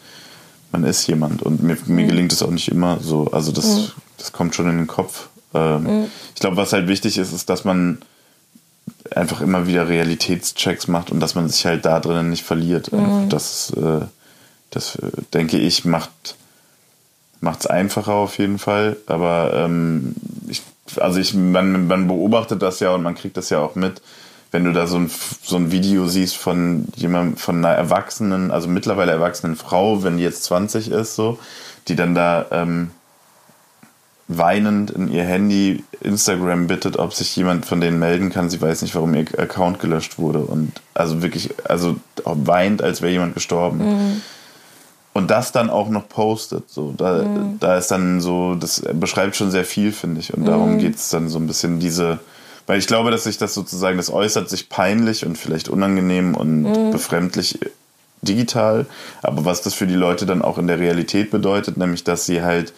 man 0.71 0.83
ist 0.83 1.07
jemand. 1.07 1.43
Und 1.43 1.63
mir, 1.63 1.77
mir 1.85 2.05
gelingt 2.07 2.33
es 2.33 2.41
auch 2.41 2.49
nicht 2.51 2.69
immer 2.69 2.99
so. 2.99 3.29
Also 3.31 3.51
das, 3.51 3.93
das 4.17 4.31
kommt 4.33 4.55
schon 4.55 4.69
in 4.69 4.77
den 4.77 4.87
Kopf. 4.87 5.29
Ähm, 5.53 5.85
Ich 6.33 6.41
glaube, 6.41 6.57
was 6.57 6.73
halt 6.73 6.87
wichtig 6.87 7.17
ist, 7.17 7.31
ist, 7.31 7.49
dass 7.49 7.63
man 7.63 7.99
einfach 9.13 9.41
immer 9.41 9.67
wieder 9.67 9.87
Realitätschecks 9.87 10.87
macht 10.87 11.11
und 11.11 11.19
dass 11.19 11.35
man 11.35 11.47
sich 11.49 11.65
halt 11.65 11.85
da 11.85 11.99
drinnen 11.99 12.29
nicht 12.29 12.43
verliert. 12.43 12.91
Einfach 12.93 13.29
Das, 13.29 13.71
äh, 13.71 14.05
das 14.71 14.97
denke 15.33 15.57
ich, 15.57 15.85
macht 15.85 16.35
es 17.59 17.67
einfacher 17.67 18.13
auf 18.13 18.37
jeden 18.37 18.59
Fall. 18.59 18.97
Aber 19.07 19.53
ähm, 19.53 20.15
ich, 20.47 20.61
also 20.97 21.19
ich, 21.19 21.33
man, 21.33 21.87
man 21.87 22.07
beobachtet 22.07 22.61
das 22.61 22.79
ja 22.79 22.93
und 22.93 23.03
man 23.03 23.15
kriegt 23.15 23.37
das 23.37 23.49
ja 23.49 23.59
auch 23.59 23.75
mit, 23.75 24.01
wenn 24.51 24.63
du 24.63 24.73
da 24.73 24.87
so 24.87 24.97
ein, 24.97 25.11
so 25.43 25.55
ein 25.57 25.71
Video 25.71 26.07
siehst 26.07 26.37
von 26.37 26.87
jemandem, 26.95 27.37
von 27.37 27.57
einer 27.57 27.75
erwachsenen, 27.75 28.51
also 28.51 28.67
mittlerweile 28.67 29.11
erwachsenen 29.11 29.55
Frau, 29.55 30.03
wenn 30.03 30.17
die 30.17 30.23
jetzt 30.23 30.43
20 30.45 30.91
ist, 30.91 31.15
so, 31.15 31.39
die 31.87 31.95
dann 31.95 32.15
da 32.15 32.45
ähm, 32.51 32.91
weinend 34.27 34.89
in 34.91 35.11
ihr 35.11 35.23
Handy 35.23 35.83
Instagram 36.01 36.65
bittet, 36.67 36.97
ob 36.97 37.13
sich 37.13 37.35
jemand 37.35 37.65
von 37.65 37.79
denen 37.79 37.99
melden 37.99 38.31
kann. 38.31 38.49
Sie 38.49 38.59
weiß 38.59 38.81
nicht, 38.81 38.95
warum 38.95 39.13
ihr 39.13 39.25
Account 39.37 39.79
gelöscht 39.79 40.17
wurde. 40.17 40.39
Und 40.39 40.71
also 40.95 41.21
wirklich, 41.21 41.51
also 41.65 41.97
weint, 42.23 42.81
als 42.81 43.01
wäre 43.01 43.11
jemand 43.11 43.35
gestorben. 43.35 43.77
Mhm. 43.79 44.21
Und 45.13 45.29
das 45.31 45.51
dann 45.51 45.69
auch 45.69 45.89
noch 45.89 46.09
postet. 46.09 46.69
So, 46.69 46.93
da, 46.97 47.23
Mhm. 47.23 47.57
da 47.59 47.77
ist 47.77 47.89
dann 47.91 48.19
so, 48.19 48.55
das 48.55 48.81
beschreibt 48.93 49.35
schon 49.35 49.51
sehr 49.51 49.63
viel, 49.63 49.91
finde 49.91 50.19
ich. 50.21 50.33
Und 50.33 50.45
darum 50.45 50.73
Mhm. 50.73 50.79
geht 50.79 50.95
es 50.95 51.09
dann 51.09 51.29
so 51.29 51.37
ein 51.37 51.47
bisschen 51.47 51.79
diese, 51.79 52.19
weil 52.67 52.79
ich 52.79 52.87
glaube, 52.87 53.11
dass 53.11 53.25
sich 53.25 53.37
das 53.37 53.53
sozusagen, 53.53 53.95
das 53.97 54.09
äußert 54.11 54.49
sich 54.49 54.69
peinlich 54.69 55.23
und 55.25 55.37
vielleicht 55.37 55.69
unangenehm 55.69 56.33
und 56.35 56.63
Mhm. 56.63 56.91
befremdlich 56.91 57.59
digital. 58.23 58.87
Aber 59.21 59.45
was 59.45 59.61
das 59.61 59.75
für 59.75 59.85
die 59.87 59.93
Leute 59.93 60.25
dann 60.25 60.41
auch 60.41 60.57
in 60.57 60.65
der 60.67 60.79
Realität 60.79 61.29
bedeutet, 61.29 61.77
nämlich, 61.77 62.03
dass 62.03 62.25
sie 62.25 62.41
halt 62.41 62.73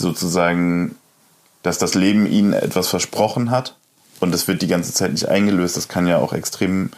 sozusagen, 0.00 0.96
dass 1.62 1.78
das 1.78 1.94
Leben 1.94 2.26
ihnen 2.26 2.52
etwas 2.52 2.88
versprochen 2.88 3.50
hat 3.50 3.76
und 4.20 4.32
das 4.32 4.48
wird 4.48 4.62
die 4.62 4.66
ganze 4.66 4.92
Zeit 4.92 5.12
nicht 5.12 5.28
eingelöst. 5.28 5.76
Das 5.76 5.88
kann 5.88 6.06
ja 6.06 6.18
auch 6.18 6.32
extrem 6.32 6.90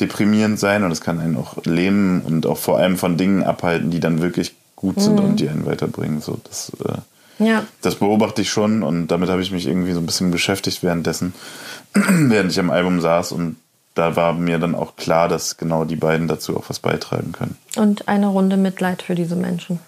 deprimierend 0.00 0.58
sein 0.58 0.82
und 0.82 0.90
es 0.90 1.00
kann 1.00 1.20
einen 1.20 1.36
auch 1.36 1.56
lähmen 1.64 2.22
und 2.22 2.46
auch 2.46 2.58
vor 2.58 2.78
allem 2.78 2.96
von 2.96 3.16
Dingen 3.16 3.44
abhalten, 3.44 3.90
die 3.90 4.00
dann 4.00 4.22
wirklich 4.22 4.54
gut 4.76 5.00
sind 5.00 5.20
und 5.20 5.40
die 5.40 5.48
einen 5.48 5.66
weiterbringen. 5.66 6.20
So, 6.20 6.38
das, 6.44 6.72
äh, 6.84 7.44
Ja. 7.44 7.64
das 7.82 7.96
beobachte 7.96 8.42
ich 8.42 8.50
schon 8.50 8.82
und 8.82 9.08
damit 9.08 9.28
habe 9.30 9.42
ich 9.42 9.50
mich 9.52 9.66
irgendwie 9.66 9.92
so 9.92 10.00
ein 10.00 10.06
bisschen 10.06 10.30
beschäftigt 10.30 10.82
währenddessen, 10.82 11.32
während 11.94 12.50
ich 12.50 12.58
am 12.58 12.70
Album 12.70 13.00
saß 13.00 13.32
und 13.32 13.56
da 13.94 14.16
war 14.16 14.32
mir 14.32 14.58
dann 14.58 14.74
auch 14.74 14.96
klar, 14.96 15.28
dass 15.28 15.56
genau 15.56 15.84
die 15.84 15.94
beiden 15.96 16.26
dazu 16.26 16.56
auch 16.56 16.64
was 16.68 16.80
beitragen 16.80 17.30
können. 17.30 17.56
Und 17.76 18.08
eine 18.08 18.26
Runde 18.26 18.56
Mitleid 18.56 19.02
für 19.02 19.14
diese 19.14 19.36
Menschen. 19.36 19.78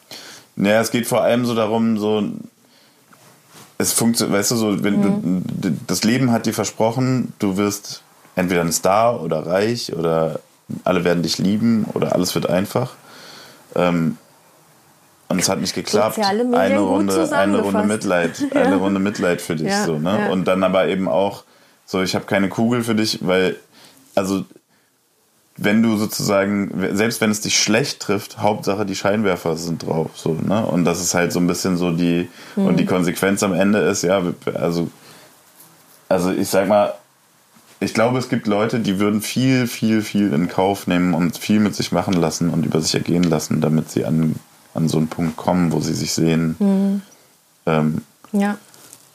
Naja, 0.54 0.80
es 0.80 0.92
geht 0.92 1.08
vor 1.08 1.22
allem 1.22 1.44
so 1.44 1.56
darum, 1.56 1.98
so 1.98 2.22
es 3.78 3.92
funktioniert, 3.92 4.38
weißt 4.38 4.52
du, 4.52 4.56
so, 4.56 4.84
wenn 4.84 5.02
du, 5.02 5.72
das 5.86 6.04
Leben 6.04 6.32
hat 6.32 6.46
dir 6.46 6.54
versprochen, 6.54 7.32
du 7.38 7.56
wirst 7.56 8.02
entweder 8.34 8.62
ein 8.62 8.72
Star 8.72 9.22
oder 9.22 9.46
reich 9.46 9.94
oder 9.94 10.40
alle 10.84 11.04
werden 11.04 11.22
dich 11.22 11.38
lieben 11.38 11.86
oder 11.94 12.14
alles 12.14 12.34
wird 12.34 12.48
einfach. 12.48 12.94
Ähm, 13.74 14.16
und 15.28 15.40
es 15.40 15.48
hat 15.48 15.60
nicht 15.60 15.74
geklappt. 15.74 16.18
Eine 16.18 16.78
Runde, 16.78 17.28
eine. 17.32 17.60
Runde 17.60 17.84
Mitleid, 17.84 18.46
eine 18.54 18.76
Runde 18.76 19.00
Mitleid 19.00 19.42
für 19.42 19.56
dich 19.56 19.68
Ja, 19.68 19.84
so, 19.84 19.98
ne? 19.98 20.18
ja. 20.20 20.30
Und 20.30 20.44
dann 20.44 20.62
aber 20.62 20.86
eben 20.86 21.08
auch 21.08 21.44
so, 21.84 22.00
ich 22.02 22.14
habe 22.14 22.26
keine 22.26 22.48
Kugel 22.48 22.82
für 22.82 22.94
dich, 22.94 23.26
weil 23.26 23.56
also 24.14 24.44
wenn 25.58 25.82
du 25.82 25.96
sozusagen, 25.96 26.70
selbst 26.92 27.20
wenn 27.20 27.30
es 27.30 27.40
dich 27.40 27.58
schlecht 27.58 28.00
trifft, 28.00 28.38
Hauptsache 28.38 28.84
die 28.84 28.94
Scheinwerfer 28.94 29.56
sind 29.56 29.86
drauf, 29.86 30.10
so, 30.14 30.32
ne? 30.34 30.64
Und 30.66 30.84
das 30.84 31.00
ist 31.00 31.14
halt 31.14 31.32
so 31.32 31.40
ein 31.40 31.46
bisschen 31.46 31.76
so 31.76 31.90
die, 31.92 32.28
und 32.56 32.76
die 32.78 32.84
Konsequenz 32.86 33.42
am 33.42 33.54
Ende 33.54 33.78
ist, 33.78 34.02
ja, 34.02 34.22
also, 34.54 34.88
also 36.08 36.30
ich 36.32 36.48
sag 36.48 36.68
mal, 36.68 36.92
ich 37.80 37.92
glaube, 37.94 38.18
es 38.18 38.28
gibt 38.28 38.46
Leute, 38.46 38.80
die 38.80 38.98
würden 38.98 39.20
viel, 39.22 39.66
viel, 39.66 40.02
viel 40.02 40.32
in 40.32 40.48
Kauf 40.48 40.86
nehmen 40.86 41.12
und 41.14 41.36
viel 41.36 41.60
mit 41.60 41.74
sich 41.74 41.92
machen 41.92 42.14
lassen 42.14 42.50
und 42.50 42.64
über 42.64 42.80
sich 42.80 42.94
ergehen 42.94 43.24
lassen, 43.24 43.60
damit 43.60 43.90
sie 43.90 44.04
an, 44.04 44.36
an 44.74 44.88
so 44.88 44.96
einen 44.98 45.08
Punkt 45.08 45.36
kommen, 45.36 45.72
wo 45.72 45.80
sie 45.80 45.92
sich 45.94 46.12
sehen. 46.12 47.02
Ähm, 47.66 48.02
Ja. 48.32 48.58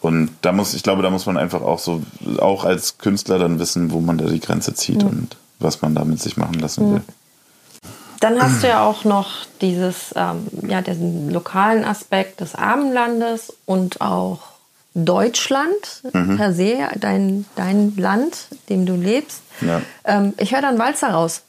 und 0.02 0.30
da 0.42 0.52
muss, 0.52 0.74
ich 0.74 0.84
glaube, 0.84 1.02
da 1.04 1.10
muss 1.10 1.26
man 1.26 1.38
einfach 1.38 1.62
auch 1.62 1.80
so, 1.80 2.02
auch 2.40 2.66
als 2.66 2.98
Künstler 2.98 3.38
dann 3.40 3.60
wissen, 3.60 3.92
wo 3.92 4.00
man 4.00 4.18
da 4.18 4.26
die 4.26 4.40
Grenze 4.40 4.74
zieht 4.74 5.04
und 5.04 5.38
was 5.62 5.82
man 5.82 5.96
da 5.96 6.04
mit 6.06 6.20
sich 6.22 6.38
machen 6.38 6.56
lassen 6.60 6.94
will. 6.94 7.02
Dann 8.20 8.40
hast 8.42 8.62
du 8.62 8.68
ja 8.68 8.84
auch 8.84 9.04
noch 9.04 9.32
dieses, 9.62 10.14
ähm, 10.16 10.46
ja, 10.68 10.82
diesen 10.82 11.32
lokalen 11.32 11.84
Aspekt 11.84 12.40
des 12.40 12.54
Abendlandes 12.54 13.52
und 13.66 14.00
auch 14.02 14.40
Deutschland 14.94 16.04
Mhm. 16.14 16.38
per 16.38 16.54
se, 16.54 16.78
dein, 17.00 17.46
dein 17.56 17.96
Land, 17.98 18.48
in 18.68 18.86
dem 18.86 18.86
du 18.86 18.94
lebst. 19.02 19.42
Ja. 19.62 19.82
Ähm, 20.06 20.34
ich 20.38 20.54
höre 20.54 20.62
dann 20.62 20.78
Walzer 20.78 21.10
raus. 21.10 21.42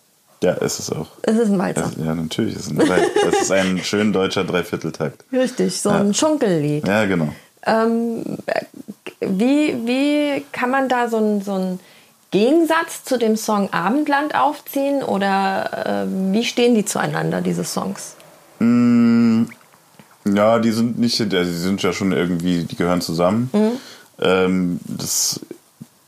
Ja, 0.43 0.53
ist 0.55 0.79
es 0.79 0.91
auch. 0.91 1.09
Es 1.23 1.37
ist 1.37 1.51
ein 1.51 1.59
Walzer. 1.59 1.91
Es, 1.97 2.05
ja, 2.05 2.15
natürlich. 2.15 2.57
Es 2.57 2.67
ist, 2.69 2.81
ein, 2.91 3.03
es 3.29 3.43
ist 3.43 3.53
ein 3.53 3.79
schön 3.85 4.13
deutscher 4.13 4.45
Dreivierteltakt. 4.45 5.25
Richtig, 5.33 5.81
so 5.81 5.91
ein 5.91 6.15
Schunkellied. 6.15 6.87
Ja, 6.89 7.05
genau. 7.05 7.29
Ähm, 7.67 8.23
äh, 8.47 8.65
wie, 9.21 9.77
wie 9.87 10.45
kann 10.53 10.71
man 10.71 10.89
da 10.89 11.09
so 11.09 11.19
einen 11.19 11.43
so 11.43 11.53
einen 11.53 11.81
Gegensatz 12.33 13.05
zu 13.05 13.19
dem 13.19 13.37
Song 13.37 13.73
Abendland 13.73 14.35
aufziehen 14.35 15.03
oder 15.03 16.05
äh, 16.05 16.33
wie 16.33 16.45
stehen 16.45 16.75
die 16.75 16.85
zueinander, 16.85 17.43
diese 17.43 17.63
Songs? 17.63 18.17
Ja, 20.25 20.59
die 20.59 20.71
sind 20.71 20.99
nicht, 20.99 21.19
die 21.19 21.45
sind 21.45 21.83
ja 21.83 21.93
schon 21.93 22.13
irgendwie, 22.13 22.65
die 22.65 22.77
gehören 22.77 23.03
zusammen. 23.03 23.51
Ähm, 24.21 24.81
das, 24.85 25.41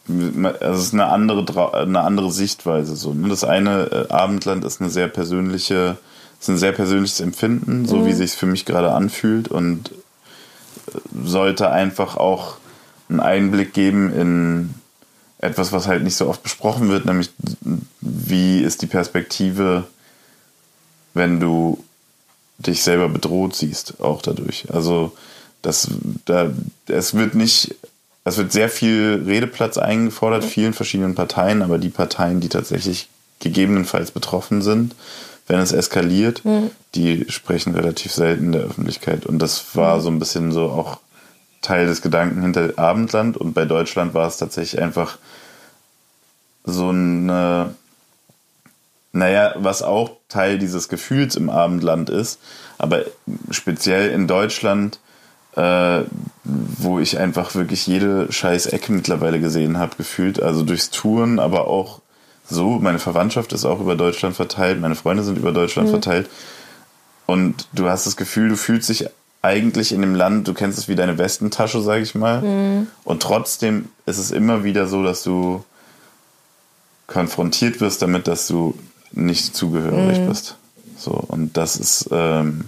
also 0.09 0.61
es 0.61 0.83
ist 0.87 0.95
eine 0.95 1.07
andere, 1.07 1.75
eine 1.75 2.01
andere 2.01 2.33
Sichtweise. 2.33 2.97
So. 2.97 3.13
ne? 3.13 3.29
Das 3.29 3.45
eine 3.45 4.07
äh, 4.09 4.13
Abendland 4.13 4.65
ist 4.65 4.81
eine 4.81 4.91
sehr 4.91 5.09
persönliche, 5.09 5.99
ist 6.41 6.49
ein 6.49 6.59
sehr 6.59 6.73
persönliches 6.73 7.21
Empfinden, 7.21 7.87
so 7.87 8.07
wie 8.07 8.13
sich 8.13 8.33
für 8.33 8.47
mich 8.47 8.65
gerade 8.65 8.93
anfühlt 8.93 9.49
und 9.49 9.91
äh, 9.91 10.99
sollte 11.25 11.71
einfach 11.71 12.17
auch 12.17 12.57
einen 13.11 13.21
Einblick 13.21 13.75
geben 13.75 14.11
in 14.13 14.75
etwas, 15.45 15.73
was 15.73 15.87
halt 15.87 16.03
nicht 16.03 16.17
so 16.17 16.29
oft 16.29 16.43
besprochen 16.43 16.89
wird, 16.89 17.05
nämlich 17.05 17.31
wie 18.01 18.61
ist 18.61 18.83
die 18.83 18.87
Perspektive, 18.87 19.85
wenn 21.13 21.41
du 21.41 21.83
dich 22.59 22.83
selber 22.83 23.09
bedroht 23.09 23.55
siehst, 23.55 24.01
auch 24.01 24.23
dadurch. 24.23 24.67
Also 24.73 25.13
das, 25.63 25.89
da, 26.25 26.53
es 26.87 27.15
wird 27.15 27.35
nicht, 27.35 27.75
es 28.25 28.37
wird 28.37 28.53
sehr 28.53 28.69
viel 28.69 29.23
Redeplatz 29.27 29.79
eingefordert, 29.79 30.45
vielen 30.45 30.73
verschiedenen 30.73 31.15
Parteien, 31.15 31.63
aber 31.63 31.79
die 31.79 31.91
Parteien, 31.91 32.41
die 32.41 32.49
tatsächlich 32.49 33.09
gegebenenfalls 33.41 34.11
betroffen 34.11 34.63
sind, 34.63 34.95
wenn 35.47 35.61
es 35.61 35.73
eskaliert, 35.73 36.43
die 36.95 37.27
sprechen 37.29 37.75
relativ 37.75 38.13
selten 38.13 38.47
in 38.47 38.53
der 38.53 38.63
Öffentlichkeit. 38.63 39.27
Und 39.27 39.41
das 39.41 39.77
war 39.77 40.01
so 40.01 40.09
ein 40.09 40.19
bisschen 40.19 40.53
so 40.53 40.71
auch 40.71 41.01
Teil 41.65 41.87
des 41.87 42.03
Gedanken 42.03 42.43
hinter 42.43 42.73
Abendland. 42.77 43.37
Und 43.37 43.55
bei 43.55 43.65
Deutschland 43.65 44.15
war 44.15 44.29
es 44.29 44.37
tatsächlich 44.37 44.81
einfach 44.81 45.19
so 46.65 46.91
eine 46.91 47.75
naja, 49.15 49.55
was 49.57 49.83
auch 49.83 50.17
Teil 50.29 50.59
dieses 50.59 50.89
Gefühls 50.89 51.37
im 51.37 51.49
Abendland 51.49 52.11
ist, 52.11 52.41
aber 52.79 53.05
speziell 53.51 54.11
in 54.11 54.27
Deutschland, 54.27 54.99
äh, 55.55 56.01
wo 56.43 56.99
ich 56.99 57.17
einfach 57.17 57.55
wirklich 57.55 57.87
jede 57.87 58.31
scheiß 58.33 58.67
Ecke 58.67 58.91
mittlerweile 58.91 59.39
gesehen 59.39 59.79
habe, 59.79 59.95
gefühlt, 59.97 60.43
also 60.43 60.65
durchs 60.65 60.91
Touren, 60.91 61.39
aber 61.39 61.69
auch 61.69 62.01
so, 62.51 62.81
meine 62.81 62.99
Verwandtschaft 62.99 63.53
ist 63.53 63.65
auch 63.65 63.81
über 63.81 63.95
Deutschland 63.95 64.35
verteilt, 64.35 64.81
meine 64.81 64.97
Freunde 64.97 65.23
sind 65.23 65.39
über 65.39 65.53
Deutschland 65.53 65.91
verteilt. 65.91 66.29
Und 67.25 67.69
du 67.73 67.89
hast 67.89 68.07
das 68.07 68.17
Gefühl, 68.17 68.49
du 68.49 68.57
fühlst 68.57 68.89
dich 68.89 69.07
eigentlich 69.45 69.93
in 69.93 70.01
dem 70.01 70.15
Land, 70.15 70.49
du 70.49 70.55
kennst 70.55 70.79
es 70.79 70.89
wie 70.89 70.95
deine 70.95 71.19
Westentasche, 71.19 71.83
sag 71.83 72.01
ich 72.01 72.15
mal, 72.15 72.87
und 73.05 73.23
trotzdem 73.23 73.91
ist 74.07 74.17
es 74.17 74.31
immer 74.31 74.65
wieder 74.65 74.87
so, 74.87 75.03
dass 75.03 75.23
du 75.23 75.63
konfrontiert 77.07 77.81
wirst 77.83 78.01
damit, 78.01 78.27
dass 78.27 78.49
du 78.49 78.75
nicht 79.13 79.55
zugehörig 79.55 80.19
bist. 80.27 80.57
So, 80.97 81.11
und 81.11 81.59
das 81.59 81.77
ist, 81.77 82.09
ähm, 82.11 82.67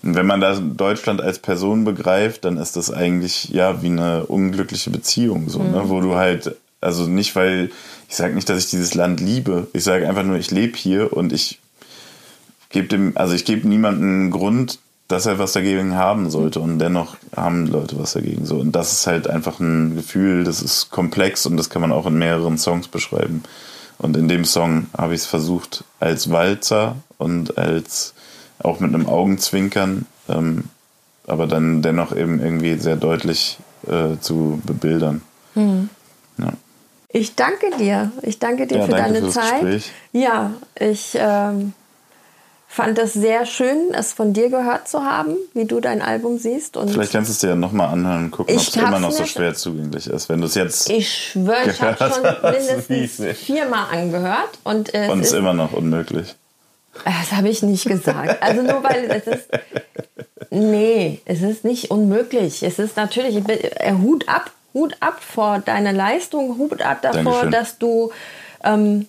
wenn 0.00 0.24
man 0.24 0.40
da 0.40 0.58
Deutschland 0.58 1.20
als 1.20 1.38
Person 1.38 1.84
begreift, 1.84 2.46
dann 2.46 2.56
ist 2.56 2.76
das 2.76 2.90
eigentlich 2.90 3.50
ja 3.50 3.82
wie 3.82 3.88
eine 3.88 4.24
unglückliche 4.24 4.88
Beziehung, 4.90 5.50
so, 5.50 5.62
ne? 5.62 5.82
wo 5.86 6.00
du 6.00 6.14
halt, 6.14 6.56
also 6.80 7.06
nicht, 7.06 7.36
weil 7.36 7.70
ich 8.08 8.16
sage 8.16 8.34
nicht, 8.34 8.48
dass 8.48 8.64
ich 8.64 8.70
dieses 8.70 8.94
Land 8.94 9.20
liebe, 9.20 9.66
ich 9.74 9.84
sage 9.84 10.08
einfach 10.08 10.24
nur, 10.24 10.38
ich 10.38 10.50
lebe 10.50 10.78
hier 10.78 11.12
und 11.12 11.34
ich 11.34 11.60
gebe 12.70 12.88
dem, 12.88 13.12
also 13.16 13.34
ich 13.34 13.44
gebe 13.44 13.68
niemandem 13.68 14.08
einen 14.08 14.30
Grund, 14.30 14.78
dass 15.10 15.26
er 15.26 15.38
was 15.38 15.52
dagegen 15.52 15.94
haben 15.96 16.30
sollte 16.30 16.60
und 16.60 16.78
dennoch 16.78 17.16
haben 17.34 17.66
Leute 17.66 17.98
was 17.98 18.12
dagegen 18.12 18.46
so 18.46 18.56
und 18.56 18.72
das 18.72 18.92
ist 18.92 19.06
halt 19.06 19.28
einfach 19.28 19.60
ein 19.60 19.96
Gefühl, 19.96 20.44
das 20.44 20.62
ist 20.62 20.90
komplex 20.90 21.46
und 21.46 21.56
das 21.56 21.70
kann 21.70 21.82
man 21.82 21.92
auch 21.92 22.06
in 22.06 22.18
mehreren 22.18 22.58
Songs 22.58 22.88
beschreiben 22.88 23.42
und 23.98 24.16
in 24.16 24.28
dem 24.28 24.44
Song 24.44 24.86
habe 24.96 25.14
ich 25.14 25.20
es 25.22 25.26
versucht 25.26 25.84
als 25.98 26.30
Walzer 26.30 26.96
und 27.18 27.58
als 27.58 28.14
auch 28.58 28.80
mit 28.80 28.94
einem 28.94 29.06
Augenzwinkern, 29.08 30.06
ähm, 30.28 30.64
aber 31.26 31.46
dann 31.46 31.82
dennoch 31.82 32.14
eben 32.14 32.40
irgendwie 32.40 32.76
sehr 32.76 32.96
deutlich 32.96 33.58
äh, 33.86 34.18
zu 34.20 34.60
bebildern. 34.64 35.22
Ja. 35.54 36.52
Ich 37.12 37.34
danke 37.34 37.70
dir. 37.78 38.12
Ich 38.22 38.38
danke 38.38 38.66
dir 38.66 38.78
Ja, 38.78 38.84
für 38.84 38.92
danke 38.92 39.12
deine 39.14 39.28
Zeit. 39.30 39.60
Gespräch. 39.62 39.90
Ja, 40.12 40.52
ich 40.78 41.16
ähm, 41.18 41.72
fand 42.70 42.98
es 43.00 43.14
sehr 43.14 43.46
schön, 43.46 43.92
es 43.92 44.12
von 44.12 44.32
dir 44.32 44.48
gehört 44.48 44.86
zu 44.86 45.02
haben, 45.02 45.34
wie 45.54 45.64
du 45.64 45.80
dein 45.80 46.00
Album 46.00 46.38
siehst. 46.38 46.76
Und 46.76 46.88
Vielleicht 46.88 47.10
kannst 47.10 47.28
du 47.28 47.32
es 47.32 47.40
dir 47.40 47.48
ja 47.48 47.54
nochmal 47.56 47.88
anhören 47.88 48.26
und 48.26 48.30
gucken, 48.30 48.54
ob 48.54 48.60
es 48.62 48.76
immer 48.76 49.00
noch 49.00 49.10
so 49.10 49.24
schwer 49.26 49.54
zugänglich 49.54 50.06
ist. 50.06 50.28
Wenn 50.28 50.40
du 50.40 50.46
es 50.46 50.54
jetzt 50.54 50.88
ich 50.88 51.12
schwöre, 51.12 51.68
ich 51.68 51.82
habe 51.82 51.96
schon 51.98 52.22
mindestens 52.52 53.38
viermal 53.38 53.86
angehört 53.90 54.58
und, 54.62 54.88
und 54.88 54.94
es 54.94 55.10
es 55.10 55.26
ist 55.26 55.32
immer 55.32 55.52
noch 55.52 55.72
unmöglich. 55.72 56.36
Das 57.04 57.32
habe 57.32 57.48
ich 57.48 57.62
nicht 57.62 57.86
gesagt. 57.86 58.40
Also 58.40 58.62
nur 58.62 58.84
weil 58.84 59.10
es 59.10 59.26
ist. 59.26 59.48
Nee, 60.52 61.20
es 61.26 61.42
ist 61.42 61.64
nicht 61.64 61.92
unmöglich. 61.92 62.64
Es 62.64 62.80
ist 62.80 62.96
natürlich, 62.96 63.36
äh, 63.46 63.92
Hut 63.92 64.28
ab, 64.28 64.50
Hut 64.74 64.96
ab 64.98 65.20
vor 65.22 65.60
deiner 65.60 65.92
Leistung, 65.92 66.58
Hut 66.58 66.82
ab 66.82 67.02
davor, 67.02 67.22
Dankeschön. 67.22 67.50
dass 67.52 67.78
du 67.78 68.10
ähm, 68.64 69.06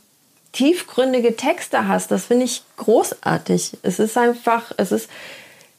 tiefgründige 0.53 1.35
Texte 1.35 1.87
hast. 1.87 2.11
Das 2.11 2.25
finde 2.25 2.45
ich 2.45 2.63
großartig. 2.77 3.77
Es 3.83 3.99
ist 3.99 4.17
einfach, 4.17 4.71
es 4.77 4.91
ist, 4.91 5.09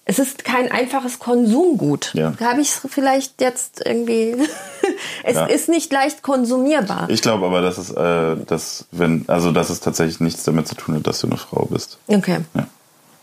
es 0.04 0.18
ist 0.18 0.44
kein 0.44 0.70
einfaches 0.72 1.18
Konsumgut. 1.18 2.10
Ja. 2.14 2.32
Da 2.38 2.50
habe 2.50 2.60
ich 2.60 2.70
es 2.70 2.80
vielleicht 2.88 3.40
jetzt 3.40 3.82
irgendwie. 3.84 4.36
es 5.24 5.36
Ja. 5.36 5.46
ist 5.46 5.68
nicht 5.68 5.92
leicht 5.92 6.22
konsumierbar. 6.22 7.08
Ich 7.10 7.22
glaube 7.22 7.46
aber, 7.46 7.60
dass 7.60 7.78
es, 7.78 7.90
äh, 7.90 8.36
dass, 8.46 8.86
wenn, 8.90 9.24
also, 9.28 9.52
dass 9.52 9.70
es 9.70 9.80
tatsächlich 9.80 10.20
nichts 10.20 10.42
damit 10.44 10.66
zu 10.68 10.74
tun 10.74 10.96
hat, 10.96 11.06
dass 11.06 11.20
du 11.20 11.28
eine 11.28 11.36
Frau 11.36 11.66
bist. 11.70 11.98
Okay. 12.08 12.38
Ja. 12.54 12.66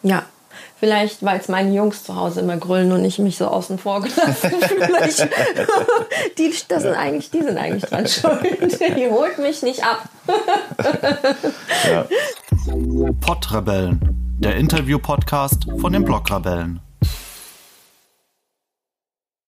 Ja. 0.03 0.23
Vielleicht, 0.79 1.23
weil 1.23 1.39
es 1.39 1.49
meine 1.49 1.73
Jungs 1.73 2.03
zu 2.03 2.15
Hause 2.15 2.39
immer 2.39 2.55
grüllen 2.55 2.93
und 2.93 3.03
ich 3.03 3.19
mich 3.19 3.37
so 3.37 3.47
außen 3.47 3.77
vor 3.77 4.01
gelassen 4.01 4.51
Vielleicht. 4.61 5.27
die, 6.37 6.53
das 6.69 6.83
sind 6.83 6.93
eigentlich, 6.93 7.31
die 7.31 7.41
sind 7.41 7.57
eigentlich 7.57 7.83
dran 7.83 8.07
schuld. 8.07 8.79
Die 8.95 9.09
holt 9.09 9.37
mich 9.39 9.61
nicht 9.61 9.83
ab. 9.83 10.07
Ja. 11.89 12.05
Pottrebellen, 13.19 14.37
der 14.39 14.55
Interview-Podcast 14.55 15.67
von 15.79 15.91
den 15.91 16.05
Blockrebellen. 16.05 16.79